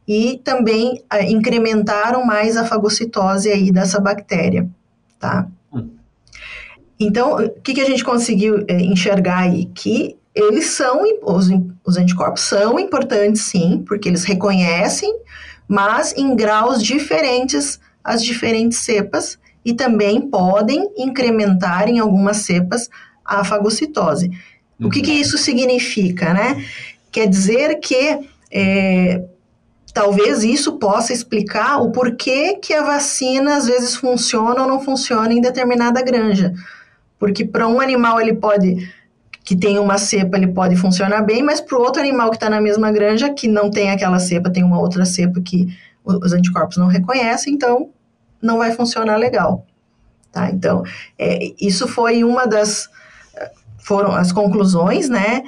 E 0.08 0.40
também 0.44 1.02
é, 1.12 1.30
incrementaram 1.30 2.26
mais 2.26 2.58
a 2.58 2.66
fagocitose 2.66 3.50
aí 3.50 3.72
dessa 3.72 4.00
bactéria, 4.00 4.68
tá? 5.20 5.48
Hum. 5.72 5.90
Então, 7.00 7.36
o 7.38 7.50
que, 7.62 7.74
que 7.74 7.82
a 7.82 7.86
gente 7.86 8.04
conseguiu 8.04 8.64
é, 8.68 8.80
enxergar 8.80 9.40
aí? 9.40 9.66
Que 9.74 10.18
eles 10.34 10.68
são, 10.68 11.04
os, 11.22 11.50
os 11.86 11.98
anticorpos 11.98 12.42
são 12.42 12.80
importantes 12.80 13.44
sim, 13.44 13.84
porque 13.88 14.10
eles 14.10 14.24
reconhecem, 14.24 15.14
mas 15.68 16.14
em 16.18 16.36
graus 16.36 16.82
diferentes 16.84 17.80
as 18.04 18.24
diferentes 18.24 18.80
cepas 18.80 19.38
e 19.66 19.74
também 19.74 20.22
podem 20.22 20.90
incrementar 20.98 21.88
em 21.88 22.00
algumas 22.00 22.38
cepas 22.38 22.90
a 23.24 23.44
fagocitose. 23.44 24.32
O 24.80 24.90
que, 24.90 25.02
que 25.02 25.12
uhum. 25.12 25.18
isso 25.18 25.38
significa, 25.38 26.34
né? 26.34 26.64
Quer 27.12 27.28
dizer 27.28 27.80
que 27.80 28.28
é, 28.52 29.24
talvez 29.94 30.44
isso 30.44 30.78
possa 30.78 31.14
explicar 31.14 31.82
o 31.82 31.92
porquê 31.92 32.56
que 32.56 32.74
a 32.74 32.84
vacina 32.84 33.56
às 33.56 33.68
vezes 33.68 33.96
funciona 33.96 34.64
ou 34.64 34.68
não 34.68 34.82
funciona 34.82 35.32
em 35.32 35.40
determinada 35.40 36.02
granja. 36.02 36.54
Porque 37.18 37.46
para 37.46 37.68
um 37.68 37.80
animal 37.80 38.20
ele 38.20 38.34
pode 38.34 38.92
que 39.46 39.58
tem 39.58 39.78
uma 39.78 39.98
cepa, 39.98 40.38
ele 40.38 40.48
pode 40.48 40.76
funcionar 40.78 41.22
bem, 41.22 41.44
mas 41.44 41.60
para 41.60 41.78
o 41.78 41.82
outro 41.82 42.02
animal 42.02 42.30
que 42.30 42.38
está 42.38 42.50
na 42.50 42.62
mesma 42.62 42.92
granja, 42.94 43.30
que 43.30 43.46
não 43.46 43.70
tem 43.70 43.92
aquela 43.92 44.18
cepa, 44.18 44.50
tem 44.50 44.64
uma 44.64 44.80
outra 44.80 45.04
cepa 45.04 45.42
que 45.42 45.68
os 46.04 46.32
anticorpos 46.32 46.78
não 46.78 46.88
reconhecem, 46.88 47.54
então 47.54 47.90
não 48.44 48.58
vai 48.58 48.74
funcionar 48.74 49.18
legal. 49.18 49.66
Tá? 50.32 50.50
Então, 50.50 50.84
é, 51.18 51.54
isso 51.60 51.88
foi 51.88 52.24
uma 52.24 52.46
das 52.46 52.90
foram 53.84 54.14
as 54.14 54.32
conclusões, 54.32 55.10
né? 55.10 55.44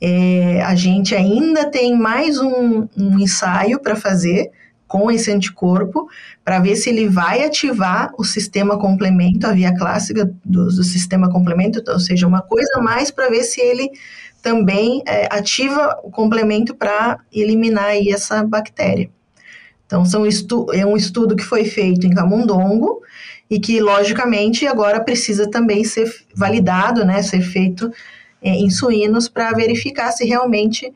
É, 0.00 0.62
a 0.62 0.74
gente 0.74 1.14
ainda 1.14 1.70
tem 1.70 1.96
mais 1.96 2.38
um, 2.38 2.88
um 2.96 3.18
ensaio 3.18 3.80
para 3.80 3.96
fazer 3.96 4.50
com 4.86 5.10
esse 5.10 5.30
anticorpo 5.30 6.08
para 6.44 6.58
ver 6.58 6.74
se 6.74 6.88
ele 6.88 7.08
vai 7.08 7.44
ativar 7.44 8.10
o 8.18 8.24
sistema 8.24 8.78
complemento, 8.78 9.46
a 9.46 9.52
via 9.52 9.76
clássica 9.76 10.24
do, 10.44 10.66
do 10.66 10.82
sistema 10.82 11.30
complemento, 11.30 11.82
ou 11.88 12.00
seja, 12.00 12.26
uma 12.26 12.42
coisa 12.42 12.80
mais 12.80 13.10
para 13.10 13.28
ver 13.28 13.44
se 13.44 13.60
ele 13.60 13.90
também 14.42 15.02
é, 15.06 15.28
ativa 15.30 16.00
o 16.02 16.10
complemento 16.10 16.74
para 16.74 17.18
eliminar 17.32 17.86
aí 17.86 18.08
essa 18.08 18.42
bactéria. 18.42 19.10
Então, 19.90 20.04
são 20.04 20.24
estu 20.24 20.66
é 20.72 20.86
um 20.86 20.96
estudo 20.96 21.34
que 21.34 21.42
foi 21.42 21.64
feito 21.64 22.06
em 22.06 22.10
camundongo, 22.10 23.02
e 23.50 23.58
que, 23.58 23.80
logicamente, 23.80 24.64
agora 24.68 25.00
precisa 25.00 25.50
também 25.50 25.82
ser 25.82 26.08
validado, 26.36 27.04
né, 27.04 27.20
ser 27.20 27.40
feito 27.40 27.90
é, 28.40 28.50
em 28.50 28.70
suínos 28.70 29.28
para 29.28 29.50
verificar 29.50 30.12
se 30.12 30.24
realmente 30.24 30.94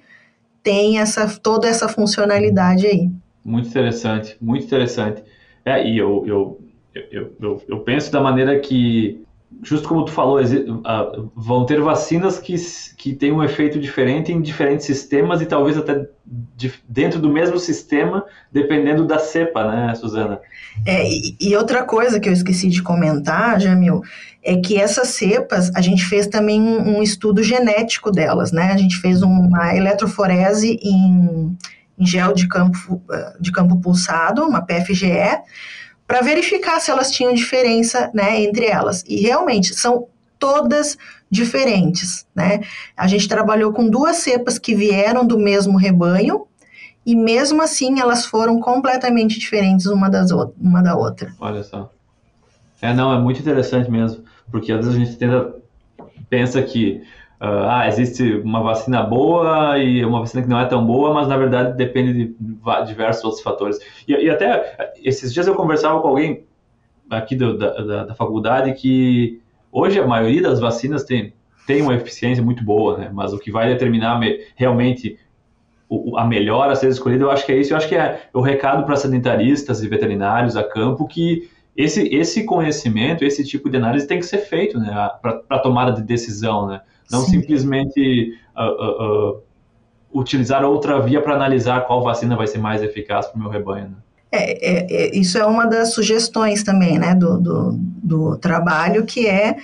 tem 0.62 1.00
essa, 1.00 1.26
toda 1.40 1.66
essa 1.66 1.88
funcionalidade 1.88 2.87
aí. 2.87 3.11
Muito 3.44 3.68
interessante, 3.68 4.37
muito 4.40 4.64
interessante. 4.64 5.24
É, 5.64 5.85
e 5.85 5.98
eu, 5.98 6.22
eu, 6.24 6.61
eu, 7.11 7.33
eu, 7.40 7.62
eu 7.68 7.80
penso 7.80 8.12
da 8.12 8.20
maneira 8.20 8.61
que 8.61 9.23
justo 9.62 9.88
como 9.88 10.04
tu 10.04 10.12
falou, 10.12 10.40
uh, 10.40 11.32
vão 11.34 11.64
ter 11.64 11.80
vacinas 11.80 12.38
que, 12.38 12.54
que 12.96 13.14
têm 13.14 13.32
um 13.32 13.42
efeito 13.42 13.78
diferente 13.78 14.32
em 14.32 14.40
diferentes 14.40 14.86
sistemas 14.86 15.40
e 15.40 15.46
talvez 15.46 15.76
até 15.76 16.06
de, 16.56 16.72
dentro 16.88 17.20
do 17.20 17.30
mesmo 17.30 17.58
sistema, 17.58 18.24
dependendo 18.52 19.06
da 19.06 19.18
cepa, 19.18 19.66
né, 19.66 19.94
Suzana? 19.94 20.40
É, 20.86 21.04
e, 21.40 21.56
outra 21.56 21.82
coisa 21.84 22.18
que 22.18 22.28
eu 22.28 22.32
esqueci 22.32 22.68
de 22.68 22.82
comentar, 22.82 23.60
Jamil, 23.60 24.02
é 24.42 24.56
que 24.56 24.78
essas 24.78 25.08
cepas, 25.08 25.70
a 25.74 25.80
gente 25.80 26.04
fez 26.04 26.26
também 26.26 26.60
um, 26.60 27.02
estudo 27.02 27.42
genético 27.42 28.10
delas, 28.10 28.52
né? 28.52 28.72
A 28.72 28.76
gente 28.76 28.96
fez 28.96 29.22
uma 29.22 29.74
eletroforese 29.74 30.78
em, 30.82 31.56
em 31.98 32.06
gel 32.06 32.34
de 32.34 32.48
campo, 32.48 33.02
de 33.40 33.52
campo 33.52 33.80
pulsado, 33.80 34.42
uma 34.42 34.60
PFGE, 34.60 35.38
para 36.06 36.20
verificar 36.20 36.80
se 36.80 36.90
elas 36.90 37.10
tinham 37.10 37.32
diferença 37.32 38.10
né, 38.14 38.42
entre 38.42 38.66
elas. 38.66 39.04
E 39.06 39.20
realmente 39.20 39.74
são 39.74 40.08
todas 40.38 40.96
diferentes. 41.30 42.26
Né? 42.34 42.60
A 42.96 43.06
gente 43.06 43.28
trabalhou 43.28 43.72
com 43.72 43.88
duas 43.88 44.16
cepas 44.16 44.58
que 44.58 44.74
vieram 44.74 45.26
do 45.26 45.38
mesmo 45.38 45.76
rebanho, 45.78 46.46
e 47.06 47.14
mesmo 47.14 47.62
assim 47.62 48.00
elas 48.00 48.24
foram 48.24 48.58
completamente 48.60 49.38
diferentes 49.38 49.86
uma, 49.86 50.08
das 50.08 50.30
uma 50.30 50.82
da 50.82 50.96
outra. 50.96 51.34
Olha 51.38 51.62
só. 51.62 51.90
É, 52.80 52.92
não, 52.94 53.12
é 53.14 53.20
muito 53.20 53.40
interessante 53.40 53.90
mesmo, 53.90 54.24
porque 54.50 54.72
às 54.72 54.84
vezes 54.84 54.94
a 54.94 55.04
gente 55.04 55.16
tenta, 55.16 55.54
pensa 56.28 56.62
que 56.62 57.02
ah, 57.46 57.87
existe 57.87 58.37
uma 58.38 58.62
vacina 58.62 59.02
boa 59.02 59.78
e 59.78 60.04
uma 60.04 60.20
vacina 60.20 60.42
que 60.42 60.48
não 60.48 60.59
é 60.59 60.64
tão 60.64 60.85
boa, 60.85 61.12
mas 61.12 61.28
na 61.28 61.37
verdade 61.37 61.76
depende 61.76 62.12
de 62.12 62.37
diversos 62.87 63.22
outros 63.24 63.42
fatores. 63.42 63.78
E, 64.09 64.12
e 64.12 64.30
até 64.30 64.94
esses 65.02 65.33
dias 65.33 65.46
eu 65.46 65.54
conversava 65.54 66.00
com 66.00 66.09
alguém 66.09 66.46
aqui 67.11 67.37
do, 67.37 67.59
da, 67.59 67.70
da, 67.83 68.04
da, 68.04 68.14
faculdade 68.14 68.72
que 68.72 69.42
hoje 69.70 70.00
a 70.00 70.07
maioria 70.07 70.40
das 70.40 70.59
vacinas 70.59 71.04
tem, 71.04 71.35
tem 71.66 71.83
uma 71.83 71.94
eficiência 71.94 72.42
muito 72.42 72.64
boa, 72.64 72.96
né? 72.96 73.11
Mas 73.12 73.33
o 73.35 73.38
que 73.38 73.50
vai 73.50 73.68
determinar 73.68 74.18
me, 74.18 74.40
realmente 74.57 75.18
a 76.16 76.24
melhor 76.24 76.70
a 76.70 76.74
ser 76.74 76.88
escolhida, 76.88 77.24
eu 77.24 77.30
acho 77.30 77.44
que 77.44 77.52
é 77.52 77.59
isso. 77.59 77.74
Eu 77.74 77.76
acho 77.76 77.88
que 77.88 77.94
é 77.94 78.22
o 78.33 78.40
recado 78.40 78.85
para 78.87 78.96
sanitaristas 78.96 79.83
e 79.83 79.88
veterinários 79.88 80.57
a 80.57 80.64
campo 80.64 81.07
que 81.07 81.48
esse, 81.76 82.09
esse 82.14 82.44
conhecimento, 82.44 83.24
esse 83.24 83.44
tipo 83.44 83.68
de 83.68 83.76
análise 83.76 84.07
tem 84.07 84.18
que 84.18 84.26
ser 84.26 84.38
feito, 84.38 84.78
né? 84.78 85.11
Para 85.20 85.59
tomada 85.59 85.92
de 85.92 86.02
decisão, 86.02 86.66
né? 86.66 86.80
Não 87.14 87.24
Sim. 87.24 87.40
simplesmente 87.40 88.35
uh, 88.57 88.62
uh, 88.62 89.31
uh, 89.31 89.42
utilizar 90.12 90.64
outra 90.64 91.00
via 91.00 91.20
para 91.20 91.35
analisar 91.35 91.83
qual 91.87 92.03
vacina 92.03 92.37
vai 92.37 92.46
ser 92.46 92.59
mais 92.59 92.83
eficaz 92.83 93.27
para 93.27 93.37
o 93.37 93.40
meu 93.40 93.50
rebanho. 93.50 93.88
Né? 93.88 93.96
É, 94.33 94.68
é, 94.68 94.87
é, 94.90 95.16
isso 95.16 95.38
é 95.38 95.46
uma 95.46 95.64
das 95.64 95.94
sugestões 95.94 96.64
também, 96.64 96.98
né, 96.98 97.14
do, 97.14 97.38
do, 97.38 97.72
do, 97.79 98.37
trabalho, 98.37 99.05
que 99.05 99.29
é 99.29 99.57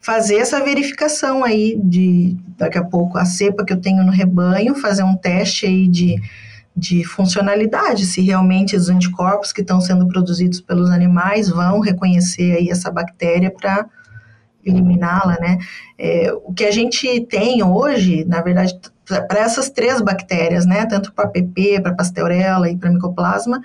fazer 0.00 0.36
essa 0.36 0.64
verificação 0.64 1.44
aí 1.44 1.78
de, 1.82 2.34
daqui 2.56 2.78
a 2.78 2.84
pouco, 2.84 3.18
a 3.18 3.26
cepa 3.26 3.66
que 3.66 3.72
eu 3.72 3.80
tenho 3.80 4.02
no 4.02 4.10
rebanho, 4.10 4.74
fazer 4.74 5.02
um 5.02 5.14
teste 5.14 5.66
aí 5.66 5.86
de, 5.86 6.16
de 6.74 7.04
funcionalidade, 7.04 8.06
se 8.06 8.22
realmente 8.22 8.74
os 8.74 8.88
anticorpos 8.88 9.52
que 9.52 9.60
estão 9.60 9.78
sendo 9.78 10.08
produzidos 10.08 10.60
pelos 10.60 10.88
animais 10.90 11.50
vão 11.50 11.80
reconhecer 11.80 12.56
aí 12.56 12.70
essa 12.70 12.90
bactéria 12.90 13.50
para 13.50 13.86
eliminá-la, 14.68 15.36
né? 15.40 15.58
É, 15.98 16.32
o 16.44 16.52
que 16.52 16.64
a 16.64 16.70
gente 16.70 17.20
tem 17.26 17.62
hoje, 17.62 18.24
na 18.24 18.40
verdade, 18.40 18.78
para 19.04 19.40
essas 19.40 19.70
três 19.70 20.00
bactérias, 20.00 20.66
né, 20.66 20.84
tanto 20.86 21.12
para 21.12 21.28
PP, 21.28 21.80
para 21.80 21.94
Pasteurella 21.94 22.68
e 22.70 22.76
para 22.76 22.90
Mycoplasma, 22.90 23.60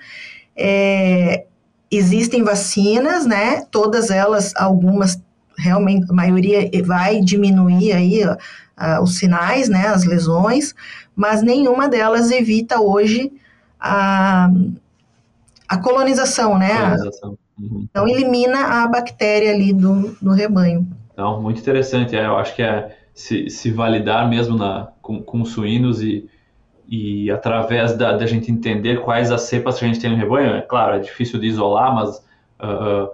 é, 0.56 1.44
existem 1.90 2.42
vacinas, 2.42 3.26
né? 3.26 3.62
Todas 3.70 4.10
elas, 4.10 4.52
algumas 4.56 5.20
realmente, 5.56 6.10
a 6.10 6.12
maioria 6.12 6.68
vai 6.84 7.20
diminuir 7.20 7.92
aí 7.92 8.22
ó, 8.26 9.02
os 9.02 9.18
sinais, 9.18 9.68
né, 9.68 9.86
as 9.86 10.04
lesões, 10.04 10.74
mas 11.14 11.42
nenhuma 11.42 11.88
delas 11.88 12.30
evita 12.30 12.80
hoje 12.80 13.32
a, 13.78 14.50
a 15.68 15.78
colonização, 15.78 16.58
né? 16.58 16.74
Colonização. 16.74 17.38
Uhum. 17.58 17.86
Então, 17.90 18.08
elimina 18.08 18.82
a 18.82 18.88
bactéria 18.88 19.52
ali 19.52 19.72
do, 19.72 20.16
do 20.20 20.32
rebanho. 20.32 20.86
Então, 21.12 21.40
muito 21.40 21.60
interessante. 21.60 22.16
É, 22.16 22.26
eu 22.26 22.36
acho 22.36 22.54
que 22.54 22.62
é 22.62 22.96
se, 23.14 23.48
se 23.48 23.70
validar 23.70 24.28
mesmo 24.28 24.56
na, 24.56 24.88
com, 25.00 25.22
com 25.22 25.44
suínos 25.44 26.02
e, 26.02 26.28
e 26.88 27.30
através 27.30 27.96
da, 27.96 28.16
da 28.16 28.26
gente 28.26 28.50
entender 28.50 29.00
quais 29.00 29.30
as 29.30 29.42
cepas 29.42 29.78
que 29.78 29.84
a 29.84 29.88
gente 29.88 30.00
tem 30.00 30.10
no 30.10 30.16
rebanho. 30.16 30.54
É 30.54 30.60
claro, 30.60 30.96
é 30.96 30.98
difícil 30.98 31.38
de 31.38 31.46
isolar, 31.46 31.94
mas 31.94 32.18
uh, 32.60 33.10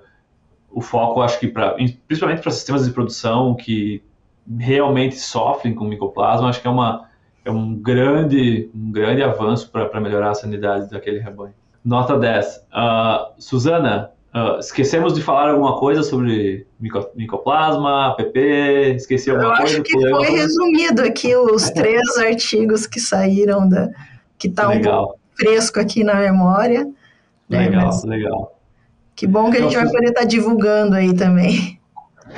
o 0.70 0.80
foco, 0.80 1.20
acho 1.20 1.38
que, 1.38 1.48
pra, 1.48 1.76
principalmente 2.06 2.40
para 2.40 2.50
sistemas 2.50 2.86
de 2.86 2.92
produção 2.92 3.54
que 3.54 4.02
realmente 4.58 5.16
sofrem 5.16 5.74
com 5.74 5.84
micoplasma, 5.84 6.48
acho 6.48 6.60
que 6.60 6.66
é, 6.66 6.70
uma, 6.70 7.08
é 7.44 7.50
um, 7.50 7.74
grande, 7.74 8.70
um 8.74 8.90
grande 8.90 9.22
avanço 9.22 9.70
para 9.70 10.00
melhorar 10.00 10.30
a 10.30 10.34
sanidade 10.34 10.90
daquele 10.90 11.18
rebanho. 11.18 11.54
Nota 11.84 12.18
10. 12.18 12.56
Uh, 12.56 13.32
Suzana, 13.38 14.12
Uh, 14.32 14.60
esquecemos 14.60 15.14
de 15.14 15.22
falar 15.22 15.50
alguma 15.50 15.76
coisa 15.76 16.04
sobre 16.04 16.64
micoplasma, 17.16 18.14
PP? 18.16 18.94
Esqueci 18.94 19.28
alguma 19.28 19.56
coisa? 19.56 19.78
Eu 19.78 19.80
acho 19.80 19.82
que 19.82 20.08
foi 20.08 20.30
resumido 20.30 21.02
aqui 21.02 21.34
os 21.34 21.68
três 21.74 22.16
artigos 22.16 22.86
que 22.86 23.00
saíram 23.00 23.68
da. 23.68 23.88
que 24.38 24.46
está 24.46 24.68
um 24.68 24.80
pouco 24.80 25.18
fresco 25.34 25.80
aqui 25.80 26.04
na 26.04 26.14
memória. 26.14 26.84
Né? 27.48 27.66
Legal, 27.66 27.86
Mas, 27.86 28.04
legal. 28.04 28.60
Que 29.16 29.26
bom 29.26 29.50
que 29.50 29.58
a 29.58 29.62
gente 29.62 29.74
vai 29.74 29.86
poder 29.86 30.08
estar 30.08 30.20
tá 30.20 30.26
divulgando 30.26 30.94
aí 30.94 31.12
também. 31.12 31.80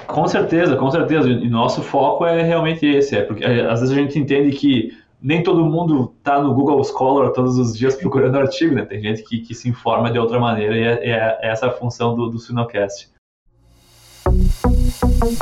Com 0.06 0.26
certeza, 0.26 0.76
com 0.76 0.90
certeza. 0.90 1.28
E 1.28 1.48
nosso 1.48 1.82
foco 1.82 2.24
é 2.24 2.42
realmente 2.42 2.86
esse, 2.86 3.16
é 3.16 3.22
porque 3.22 3.44
às 3.44 3.80
vezes 3.80 3.90
a 3.90 4.00
gente 4.00 4.18
entende 4.18 4.52
que 4.52 4.96
nem 5.22 5.42
todo 5.42 5.64
mundo 5.64 6.12
está 6.18 6.42
no 6.42 6.52
Google 6.52 6.82
Scholar 6.82 7.30
todos 7.30 7.56
os 7.56 7.78
dias 7.78 7.94
procurando 7.94 8.36
artigo, 8.36 8.74
né? 8.74 8.84
Tem 8.84 9.00
gente 9.00 9.22
que, 9.22 9.38
que 9.38 9.54
se 9.54 9.68
informa 9.68 10.10
de 10.10 10.18
outra 10.18 10.40
maneira 10.40 10.76
e 10.76 10.82
é, 10.82 11.10
é, 11.10 11.38
é 11.40 11.50
essa 11.50 11.68
a 11.68 11.70
função 11.70 12.14
do, 12.16 12.28
do 12.28 12.38
Suinocast. 12.40 13.08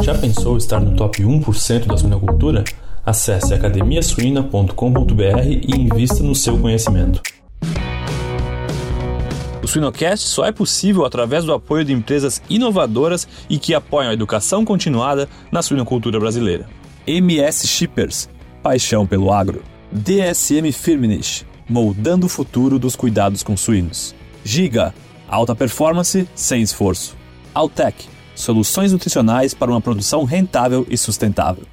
Já 0.03 0.15
pensou 0.19 0.59
estar 0.59 0.81
no 0.81 0.95
top 0.95 1.23
1% 1.23 1.87
da 1.87 1.97
suinocultura? 1.97 2.65
Acesse 3.05 3.55
academiasuina.com.br 3.55 5.47
e 5.47 5.75
invista 5.75 6.23
no 6.23 6.35
seu 6.35 6.59
conhecimento. 6.59 7.23
O 9.63 9.67
Suinocast 9.67 10.29
só 10.29 10.45
é 10.45 10.53
possível 10.53 11.07
através 11.07 11.45
do 11.45 11.55
apoio 11.55 11.85
de 11.85 11.95
empresas 11.95 12.43
inovadoras 12.51 13.27
e 13.49 13.59
que 13.59 13.73
apoiam 13.73 14.11
a 14.11 14.15
educação 14.15 14.63
continuada 14.65 15.27
na 15.51 15.63
suinocultura 15.63 16.21
brasileira. 16.21 16.69
MS 17.07 17.67
Shippers, 17.67 18.29
paixão 18.63 19.07
pelo 19.07 19.33
agro. 19.33 19.63
DSM 19.93 20.71
Firmenich, 20.73 21.45
moldando 21.69 22.27
o 22.27 22.29
futuro 22.29 22.79
dos 22.79 22.95
cuidados 22.95 23.43
com 23.43 23.57
suínos. 23.57 24.15
Giga, 24.45 24.95
alta 25.29 25.55
performance 25.55 26.29
sem 26.35 26.63
esforço. 26.63 27.17
Altec, 27.55 28.07
soluções 28.35 28.93
nutricionais 28.93 29.55
para 29.55 29.71
uma 29.71 29.81
produção 29.81 30.25
rentável 30.25 30.87
e 30.89 30.97
sustentável. 30.97 31.65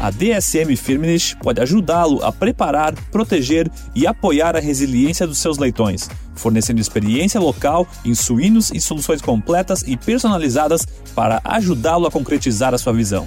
A 0.00 0.10
DSM 0.10 0.76
Firmenich 0.76 1.34
pode 1.36 1.62
ajudá-lo 1.62 2.22
a 2.22 2.30
preparar, 2.30 2.94
proteger 3.10 3.70
e 3.94 4.06
apoiar 4.06 4.54
a 4.54 4.60
resiliência 4.60 5.26
dos 5.26 5.38
seus 5.38 5.56
leitões, 5.56 6.10
fornecendo 6.34 6.80
experiência 6.80 7.40
local 7.40 7.86
em 8.04 8.14
suínos 8.14 8.70
e 8.70 8.80
soluções 8.80 9.22
completas 9.22 9.82
e 9.86 9.96
personalizadas 9.96 10.86
para 11.14 11.40
ajudá-lo 11.42 12.06
a 12.06 12.10
concretizar 12.10 12.74
a 12.74 12.78
sua 12.78 12.92
visão. 12.92 13.26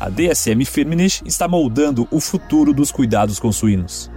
A 0.00 0.08
DSM 0.08 0.64
Firmenich 0.64 1.24
está 1.26 1.48
moldando 1.48 2.06
o 2.12 2.20
futuro 2.20 2.72
dos 2.72 2.92
cuidados 2.92 3.40
com 3.40 3.50
suínos. 3.50 4.08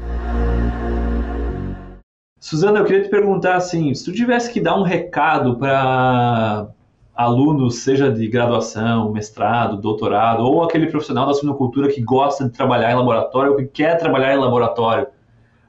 Suzana, 2.40 2.80
eu 2.80 2.86
queria 2.86 3.02
te 3.02 3.10
perguntar 3.10 3.56
assim, 3.56 3.92
se 3.96 4.06
tu 4.06 4.12
tivesse 4.12 4.54
que 4.54 4.62
dar 4.62 4.78
um 4.78 4.84
recado 4.84 5.58
para 5.58 6.68
alunos, 7.16 7.78
seja 7.78 8.12
de 8.12 8.28
graduação, 8.28 9.12
mestrado, 9.12 9.82
doutorado, 9.82 10.44
ou 10.44 10.64
aquele 10.64 10.86
profissional 10.86 11.26
da 11.26 11.34
suinocultura 11.34 11.88
que 11.88 12.00
gosta 12.00 12.44
de 12.44 12.52
trabalhar 12.52 12.92
em 12.92 12.96
laboratório 12.96 13.54
ou 13.54 13.58
que 13.58 13.66
quer 13.66 13.98
trabalhar 13.98 14.36
em 14.36 14.38
laboratório, 14.38 15.08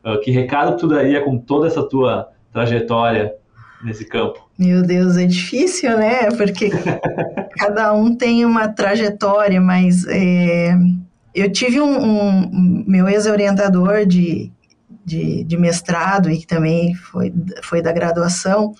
uh, 0.04 0.20
que 0.20 0.30
recado 0.30 0.76
tu 0.76 0.86
daria 0.86 1.22
com 1.22 1.38
toda 1.38 1.66
essa 1.66 1.82
tua 1.82 2.28
trajetória 2.52 3.34
nesse 3.82 4.04
campo? 4.04 4.46
Meu 4.58 4.82
Deus, 4.82 5.16
é 5.16 5.26
difícil, 5.26 5.96
né? 5.96 6.30
Porque 6.30 6.70
cada 7.58 7.92
um 7.94 8.14
tem 8.14 8.44
uma 8.44 8.68
trajetória, 8.68 9.60
mas 9.60 10.06
é, 10.06 10.76
eu 11.34 11.50
tive 11.50 11.80
um, 11.80 12.02
um 12.02 12.84
meu 12.86 13.08
ex-orientador 13.08 14.04
de, 14.06 14.52
de, 15.04 15.44
de, 15.44 15.56
mestrado 15.56 16.30
e 16.30 16.38
que 16.38 16.46
também 16.46 16.94
foi, 16.94 17.32
foi 17.62 17.82
da 17.82 17.92
graduação. 17.92 18.74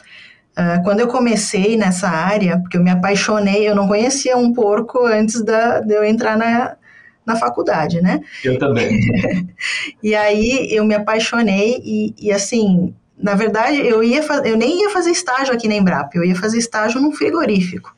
Uh, 0.52 0.82
quando 0.84 1.00
eu 1.00 1.08
comecei 1.08 1.78
nessa 1.78 2.08
área, 2.08 2.58
porque 2.58 2.76
eu 2.76 2.82
me 2.82 2.90
apaixonei, 2.90 3.66
eu 3.66 3.74
não 3.74 3.88
conhecia 3.88 4.36
um 4.36 4.52
porco 4.52 5.06
antes 5.06 5.42
da, 5.42 5.80
de 5.80 5.94
eu 5.94 6.04
entrar 6.04 6.36
na, 6.36 6.76
na 7.24 7.36
faculdade, 7.36 8.02
né? 8.02 8.20
Eu 8.44 8.58
também. 8.58 9.00
e 10.02 10.14
aí 10.14 10.68
eu 10.70 10.84
me 10.84 10.94
apaixonei 10.94 11.80
e, 11.82 12.14
e 12.18 12.30
assim, 12.30 12.94
na 13.22 13.34
verdade, 13.36 13.78
eu, 13.86 14.02
ia 14.02 14.20
eu 14.44 14.56
nem 14.56 14.80
ia 14.80 14.90
fazer 14.90 15.12
estágio 15.12 15.54
aqui 15.54 15.68
na 15.68 15.76
Embrapa, 15.76 16.10
eu 16.14 16.24
ia 16.24 16.34
fazer 16.34 16.58
estágio 16.58 17.00
num 17.00 17.12
frigorífico. 17.12 17.94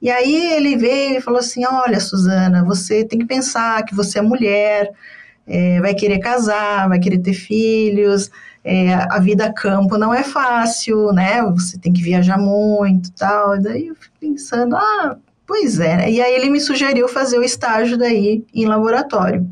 E 0.00 0.10
aí 0.10 0.52
ele 0.52 0.76
veio 0.76 1.16
e 1.16 1.20
falou 1.20 1.40
assim: 1.40 1.64
Olha, 1.66 1.98
Suzana, 1.98 2.62
você 2.62 3.04
tem 3.04 3.18
que 3.18 3.24
pensar 3.24 3.82
que 3.84 3.94
você 3.94 4.18
é 4.18 4.22
mulher, 4.22 4.90
é, 5.46 5.80
vai 5.80 5.94
querer 5.94 6.18
casar, 6.18 6.88
vai 6.88 6.98
querer 6.98 7.18
ter 7.18 7.32
filhos, 7.32 8.30
é, 8.62 8.92
a 8.94 9.18
vida 9.18 9.46
a 9.46 9.52
campo 9.52 9.96
não 9.96 10.12
é 10.12 10.22
fácil, 10.22 11.10
né? 11.12 11.42
Você 11.52 11.78
tem 11.78 11.92
que 11.92 12.02
viajar 12.02 12.36
muito 12.36 13.10
tal. 13.12 13.56
E 13.56 13.62
daí 13.62 13.86
eu 13.88 13.94
fico 13.94 14.14
pensando: 14.20 14.76
Ah, 14.76 15.16
pois 15.46 15.80
é. 15.80 16.10
E 16.10 16.20
aí 16.20 16.34
ele 16.34 16.50
me 16.50 16.60
sugeriu 16.60 17.08
fazer 17.08 17.38
o 17.38 17.42
estágio 17.42 17.96
daí 17.96 18.44
em 18.54 18.66
laboratório. 18.66 19.48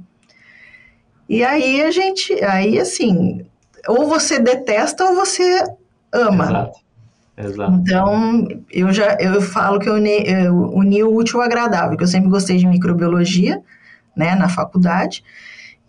E 1.28 1.42
aí 1.42 1.82
a 1.82 1.90
gente, 1.90 2.32
aí 2.44 2.78
assim, 2.78 3.44
ou 3.89 4.09
você 4.09 4.39
detesta 4.39 5.05
ou 5.05 5.14
você 5.14 5.62
ama. 6.12 6.45
Exato. 6.45 6.87
Exato. 7.37 7.72
Então, 7.72 8.49
eu 8.70 8.91
já 8.93 9.16
eu 9.20 9.43
falo 9.43 9.78
que 9.78 9.89
eu 9.89 9.95
uni, 9.95 10.26
eu 10.26 10.55
uni 10.74 11.03
o 11.03 11.14
útil 11.14 11.41
ao 11.41 11.47
agradável, 11.47 11.97
que 11.97 12.03
eu 12.03 12.09
sempre 12.09 12.30
gostei 12.30 12.57
de 12.57 12.66
microbiologia, 12.66 13.62
né, 14.16 14.34
na 14.34 14.49
faculdade. 14.49 15.22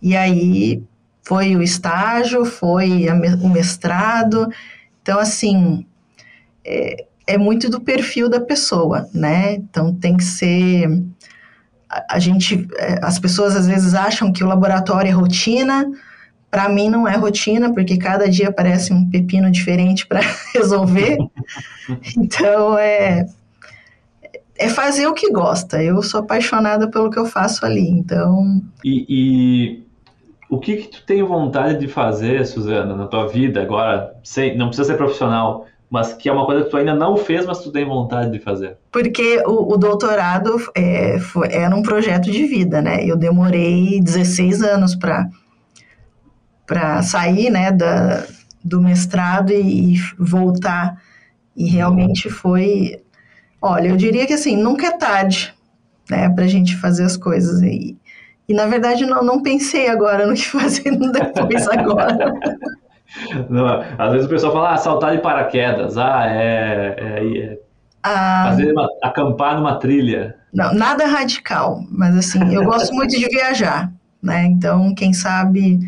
E 0.02 0.16
aí 0.16 0.84
foi 1.24 1.56
o 1.56 1.62
estágio, 1.62 2.44
foi 2.44 3.08
a, 3.08 3.14
o 3.42 3.50
mestrado. 3.50 4.50
Então, 5.02 5.20
assim, 5.20 5.86
é, 6.66 7.06
é, 7.26 7.38
muito 7.38 7.70
do 7.70 7.80
perfil 7.80 8.30
da 8.30 8.42
pessoa, 8.42 9.08
né? 9.14 9.54
Então, 9.54 9.94
tem 9.94 10.18
que 10.18 10.24
ser. 10.24 11.02
A, 12.10 12.20
gente, 12.20 12.68
é, 12.78 13.00
as 13.02 13.18
pessoas 13.18 13.56
às 13.56 13.68
vezes 13.68 13.94
acham 13.94 14.34
que 14.34 14.44
o 14.44 14.48
laboratório 14.48 15.10
é 15.10 15.14
rotina, 15.14 15.90
para 16.50 16.70
mim 16.70 16.90
não 16.90 17.08
é 17.08 17.16
rotina, 17.16 17.74
porque 17.74 17.98
cada 17.98 18.30
dia 18.30 18.50
aparece 18.50 18.94
um 18.94 19.10
pepino 19.10 19.52
diferente 19.52 20.08
para 20.08 20.22
resolver. 20.54 21.18
então 22.18 22.78
é 22.78 23.26
é 24.60 24.70
fazer 24.70 25.08
o 25.08 25.14
que 25.14 25.32
gosta. 25.32 25.82
Eu 25.82 26.02
sou 26.02 26.22
apaixonada 26.22 26.90
pelo 26.90 27.10
que 27.10 27.20
eu 27.20 27.26
faço 27.26 27.66
ali, 27.66 27.88
então. 27.88 28.62
E, 28.84 29.06
e 29.08 29.84
o 30.50 30.60
que, 30.60 30.78
que 30.78 30.88
tu 30.88 31.04
tem 31.06 31.22
vontade 31.24 31.80
de 31.80 31.88
fazer, 31.88 32.46
Suzana, 32.46 32.96
na 32.96 33.06
tua 33.06 33.28
vida 33.28 33.62
agora? 33.62 34.16
Sem, 34.24 34.58
não 34.58 34.68
precisa 34.68 34.92
ser 34.92 34.98
profissional, 34.98 35.66
mas 35.90 36.14
que 36.14 36.28
é 36.28 36.34
uma 36.34 36.46
coisa 36.46 36.64
que 36.64 36.72
tu 36.72 36.78
ainda 36.78 36.96
não 36.96 37.18
fez, 37.18 37.46
mas 37.46 37.60
tu 37.60 37.72
tem 37.72 37.86
vontade 37.86 38.32
de 38.32 38.40
fazer? 38.40 38.78
Porque 38.92 39.42
o, 39.46 39.74
o 39.74 39.78
doutorado 39.78 40.58
é, 40.76 41.20
foi, 41.20 41.50
era 41.52 41.76
um 41.76 41.84
projeto 41.84 42.32
de 42.32 42.46
vida, 42.46 42.82
né? 42.82 43.06
Eu 43.06 43.16
demorei 43.16 44.02
16 44.02 44.64
anos 44.64 44.96
para 44.96 45.30
para 46.68 47.02
sair 47.02 47.50
né, 47.50 47.72
da, 47.72 48.26
do 48.64 48.82
mestrado 48.82 49.52
e, 49.52 49.96
e, 49.96 49.98
voltar. 50.20 51.02
E 51.56 51.68
realmente 51.68 52.30
foi. 52.30 53.02
Olha, 53.60 53.88
eu 53.88 53.98
diria 53.98 54.28
que 54.28 54.34
assim, 54.34 54.56
nunca 54.56 54.88
é 54.88 54.92
tarde 54.92 55.56
né, 56.10 56.30
para 56.30 56.44
a 56.44 56.48
gente 56.48 56.76
fazer 56.76 57.06
as 57.06 57.16
coisas. 57.18 57.62
E, 57.64 57.98
e 58.48 58.54
na 58.54 58.68
verdade, 58.68 59.06
não, 59.06 59.24
não 59.24 59.42
pensei 59.42 59.88
agora 59.88 60.28
no 60.28 60.36
que 60.36 60.46
fazer 60.52 60.92
depois 60.92 61.68
agora. 61.68 62.34
Não, 63.50 63.66
às 63.98 64.12
vezes 64.12 64.28
o 64.28 64.30
pessoal 64.30 64.52
fala, 64.52 64.74
ah, 64.74 64.78
saltar 64.78 65.16
de 65.16 65.22
paraquedas, 65.22 65.98
ah, 65.98 66.26
é, 66.28 66.96
é, 66.98 67.38
é 67.40 67.60
ah, 68.04 68.48
fazer 68.50 68.74
uma, 68.74 68.88
acampar 69.02 69.56
numa 69.56 69.80
trilha. 69.80 70.36
Não, 70.54 70.74
nada 70.74 71.06
radical, 71.06 71.84
mas 71.90 72.16
assim, 72.18 72.54
eu 72.54 72.66
gosto 72.66 72.94
muito 72.94 73.18
de 73.18 73.26
viajar, 73.30 73.92
né? 74.22 74.46
Então, 74.46 74.94
quem 74.94 75.14
sabe 75.14 75.80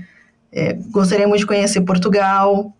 é, 0.51 0.73
gostaria 0.91 1.27
muito 1.27 1.41
de 1.41 1.47
conhecer 1.47 1.81
Portugal, 1.81 2.73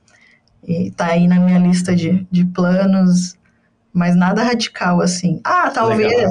está 0.67 1.07
aí 1.07 1.27
na 1.27 1.39
minha 1.39 1.59
lista 1.59 1.95
de, 1.95 2.27
de 2.29 2.45
planos, 2.45 3.37
mas 3.93 4.15
nada 4.15 4.43
radical 4.43 5.01
assim. 5.01 5.39
Ah, 5.43 5.69
talvez 5.69 6.09
legal, 6.09 6.29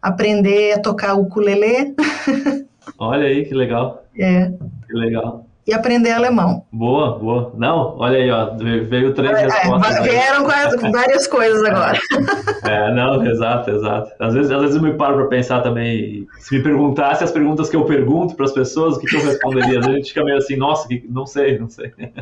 aprender 0.00 0.72
a 0.72 0.80
tocar 0.80 1.14
o 1.14 1.22
ukulele. 1.22 1.94
Olha 2.98 3.26
aí, 3.26 3.44
que 3.44 3.54
legal. 3.54 4.04
É. 4.16 4.50
Que 4.86 4.92
legal 4.94 5.46
e 5.66 5.72
aprender 5.72 6.10
alemão. 6.10 6.64
Boa, 6.72 7.18
boa. 7.18 7.52
Não, 7.56 7.96
olha 7.98 8.18
aí, 8.18 8.30
ó, 8.30 8.56
veio 8.56 9.14
três 9.14 9.38
é, 9.38 9.42
respostas. 9.44 9.96
É, 9.96 10.02
vieram 10.02 10.46
várias 10.92 11.26
coisas 11.26 11.62
agora. 11.64 11.98
É, 12.64 12.94
não, 12.94 13.26
exato, 13.26 13.70
exato. 13.70 14.12
Às 14.20 14.34
vezes, 14.34 14.52
às 14.52 14.60
vezes 14.60 14.76
eu 14.76 14.82
me 14.82 14.94
paro 14.94 15.16
para 15.16 15.26
pensar 15.26 15.62
também, 15.62 16.28
se 16.38 16.56
me 16.56 16.62
perguntasse 16.62 17.24
as 17.24 17.32
perguntas 17.32 17.68
que 17.68 17.74
eu 17.74 17.84
pergunto 17.84 18.36
para 18.36 18.44
as 18.44 18.52
pessoas, 18.52 18.96
o 18.96 19.00
que, 19.00 19.06
que, 19.08 19.16
eu 19.16 19.20
responderia? 19.20 19.80
Às 19.80 19.86
vezes 19.86 19.88
a 19.88 19.96
gente 19.96 20.08
fica 20.10 20.24
meio 20.24 20.36
assim, 20.36 20.56
nossa, 20.56 20.86
que, 20.86 21.04
não 21.10 21.26
sei, 21.26 21.58
não 21.58 21.68
sei. 21.68 21.92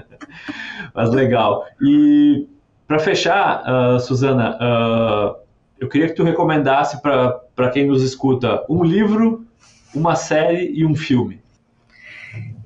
Mas 0.94 1.10
legal. 1.10 1.66
E 1.82 2.48
para 2.88 2.98
fechar, 2.98 3.62
uh, 3.62 4.00
Suzana, 4.00 4.56
uh, 4.56 5.36
eu 5.78 5.88
queria 5.88 6.08
que 6.08 6.14
tu 6.14 6.24
recomendasse 6.24 7.02
para 7.02 7.70
quem 7.70 7.86
nos 7.86 8.02
escuta 8.02 8.64
um 8.68 8.82
livro, 8.82 9.44
uma 9.94 10.14
série 10.14 10.72
e 10.72 10.86
um 10.86 10.94
filme. 10.94 11.39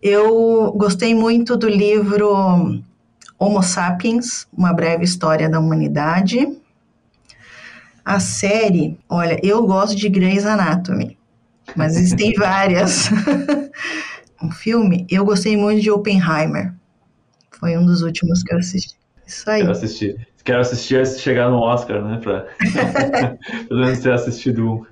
Eu 0.04 0.70
gostei 0.76 1.14
muito 1.14 1.56
do 1.56 1.66
livro 1.66 2.30
Homo 3.38 3.62
Sapiens, 3.62 4.46
Uma 4.54 4.70
Breve 4.70 5.02
História 5.02 5.48
da 5.48 5.58
Humanidade. 5.58 6.46
A 8.04 8.20
série, 8.20 8.98
olha, 9.08 9.40
eu 9.42 9.66
gosto 9.66 9.96
de 9.96 10.10
Grey's 10.10 10.44
Anatomy, 10.44 11.16
mas 11.74 11.96
existem 11.96 12.34
várias. 12.36 13.08
um 14.42 14.50
filme, 14.50 15.06
eu 15.10 15.24
gostei 15.24 15.56
muito 15.56 15.80
de 15.80 15.90
Oppenheimer. 15.90 16.74
Foi 17.58 17.74
um 17.78 17.86
dos 17.86 18.02
últimos 18.02 18.42
que 18.42 18.52
eu 18.52 18.58
assisti. 18.58 18.96
Isso 19.26 19.48
aí. 19.48 19.62
Eu 19.62 19.70
assisti. 19.70 20.14
quero 20.44 20.60
assistir 20.60 20.96
antes 20.96 21.16
de 21.16 21.22
chegar 21.22 21.48
no 21.48 21.60
Oscar, 21.60 22.04
né? 22.04 22.20
Pra 22.22 22.46
pelo 23.68 23.80
menos 23.80 24.00
ter 24.00 24.12
assistido 24.12 24.70
um. 24.70 24.84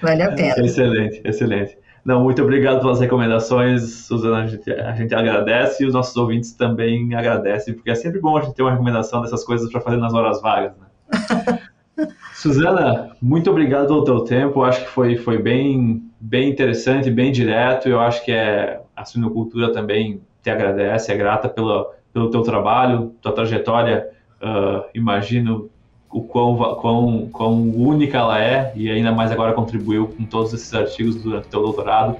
Vale 0.00 0.22
a 0.22 0.32
pena. 0.32 0.64
Excelente, 0.64 1.20
excelente. 1.24 1.79
Não, 2.04 2.22
muito 2.22 2.42
obrigado 2.42 2.80
pelas 2.80 3.00
recomendações, 3.00 3.82
Suzana. 4.06 4.44
A 4.44 4.46
gente, 4.46 4.72
a 4.72 4.92
gente 4.92 5.14
agradece 5.14 5.82
e 5.82 5.86
os 5.86 5.92
nossos 5.92 6.16
ouvintes 6.16 6.52
também 6.52 7.14
agradecem, 7.14 7.74
porque 7.74 7.90
é 7.90 7.94
sempre 7.94 8.20
bom 8.20 8.36
a 8.36 8.40
gente 8.40 8.54
ter 8.54 8.62
uma 8.62 8.72
recomendação 8.72 9.20
dessas 9.20 9.44
coisas 9.44 9.70
para 9.70 9.80
fazer 9.80 9.98
nas 9.98 10.14
horas 10.14 10.40
vagas. 10.40 10.72
Né? 10.78 11.58
Suzana, 12.34 13.14
muito 13.20 13.50
obrigado 13.50 13.86
pelo 13.88 14.04
teu 14.04 14.20
tempo. 14.20 14.62
Acho 14.62 14.80
que 14.80 14.90
foi, 14.90 15.16
foi 15.16 15.38
bem, 15.38 16.02
bem 16.18 16.48
interessante, 16.48 17.10
bem 17.10 17.30
direto. 17.30 17.88
Eu 17.88 18.00
acho 18.00 18.24
que 18.24 18.32
é, 18.32 18.80
a 18.96 19.04
suinocultura 19.04 19.72
também 19.72 20.22
te 20.42 20.48
agradece, 20.48 21.12
é 21.12 21.16
grata 21.16 21.50
pelo, 21.50 21.92
pelo 22.12 22.30
teu 22.30 22.42
trabalho, 22.42 23.14
tua 23.20 23.32
trajetória. 23.32 24.08
Uh, 24.40 24.88
imagino 24.94 25.70
o 26.10 26.22
quão, 26.22 26.56
quão, 26.76 27.28
quão 27.32 27.70
única 27.70 28.18
ela 28.18 28.42
é 28.42 28.72
e 28.74 28.90
ainda 28.90 29.12
mais 29.12 29.30
agora 29.30 29.52
contribuiu 29.52 30.08
com 30.08 30.24
todos 30.24 30.52
esses 30.52 30.72
artigos 30.74 31.16
durante 31.16 31.46
o 31.46 31.50
teu 31.50 31.62
doutorado. 31.62 32.16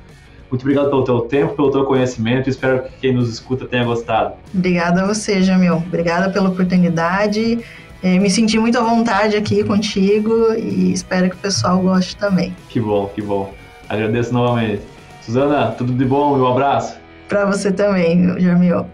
Muito 0.49 0.63
obrigado 0.63 0.91
pelo 0.91 1.05
teu 1.05 1.21
tempo, 1.23 1.55
pelo 1.55 1.71
teu 1.71 1.85
conhecimento 1.85 2.49
e 2.49 2.51
espero 2.51 2.83
que 2.83 2.91
quem 3.01 3.13
nos 3.13 3.29
escuta 3.29 3.67
tenha 3.67 3.85
gostado. 3.85 4.35
Obrigada 4.55 5.03
a 5.03 5.07
você, 5.07 5.43
Jamil. 5.43 5.77
Obrigada 5.77 6.31
pela 6.31 6.49
oportunidade. 6.49 7.59
É, 8.03 8.19
me 8.19 8.31
senti 8.31 8.59
muito 8.59 8.79
à 8.79 8.83
vontade 8.83 9.37
aqui 9.37 9.63
contigo 9.63 10.53
e 10.55 10.93
espero 10.93 11.29
que 11.29 11.37
o 11.37 11.39
pessoal 11.39 11.79
goste 11.81 12.17
também. 12.17 12.55
Que 12.69 12.81
bom, 12.81 13.07
que 13.15 13.21
bom. 13.21 13.53
Agradeço 13.89 14.33
novamente. 14.33 14.83
Suzana, 15.21 15.73
tudo 15.73 15.93
de 15.93 16.05
bom 16.05 16.37
e 16.37 16.41
um 16.41 16.47
abraço. 16.47 16.97
Para 17.29 17.45
você 17.45 17.71
também, 17.71 18.41
Jamil. 18.41 18.87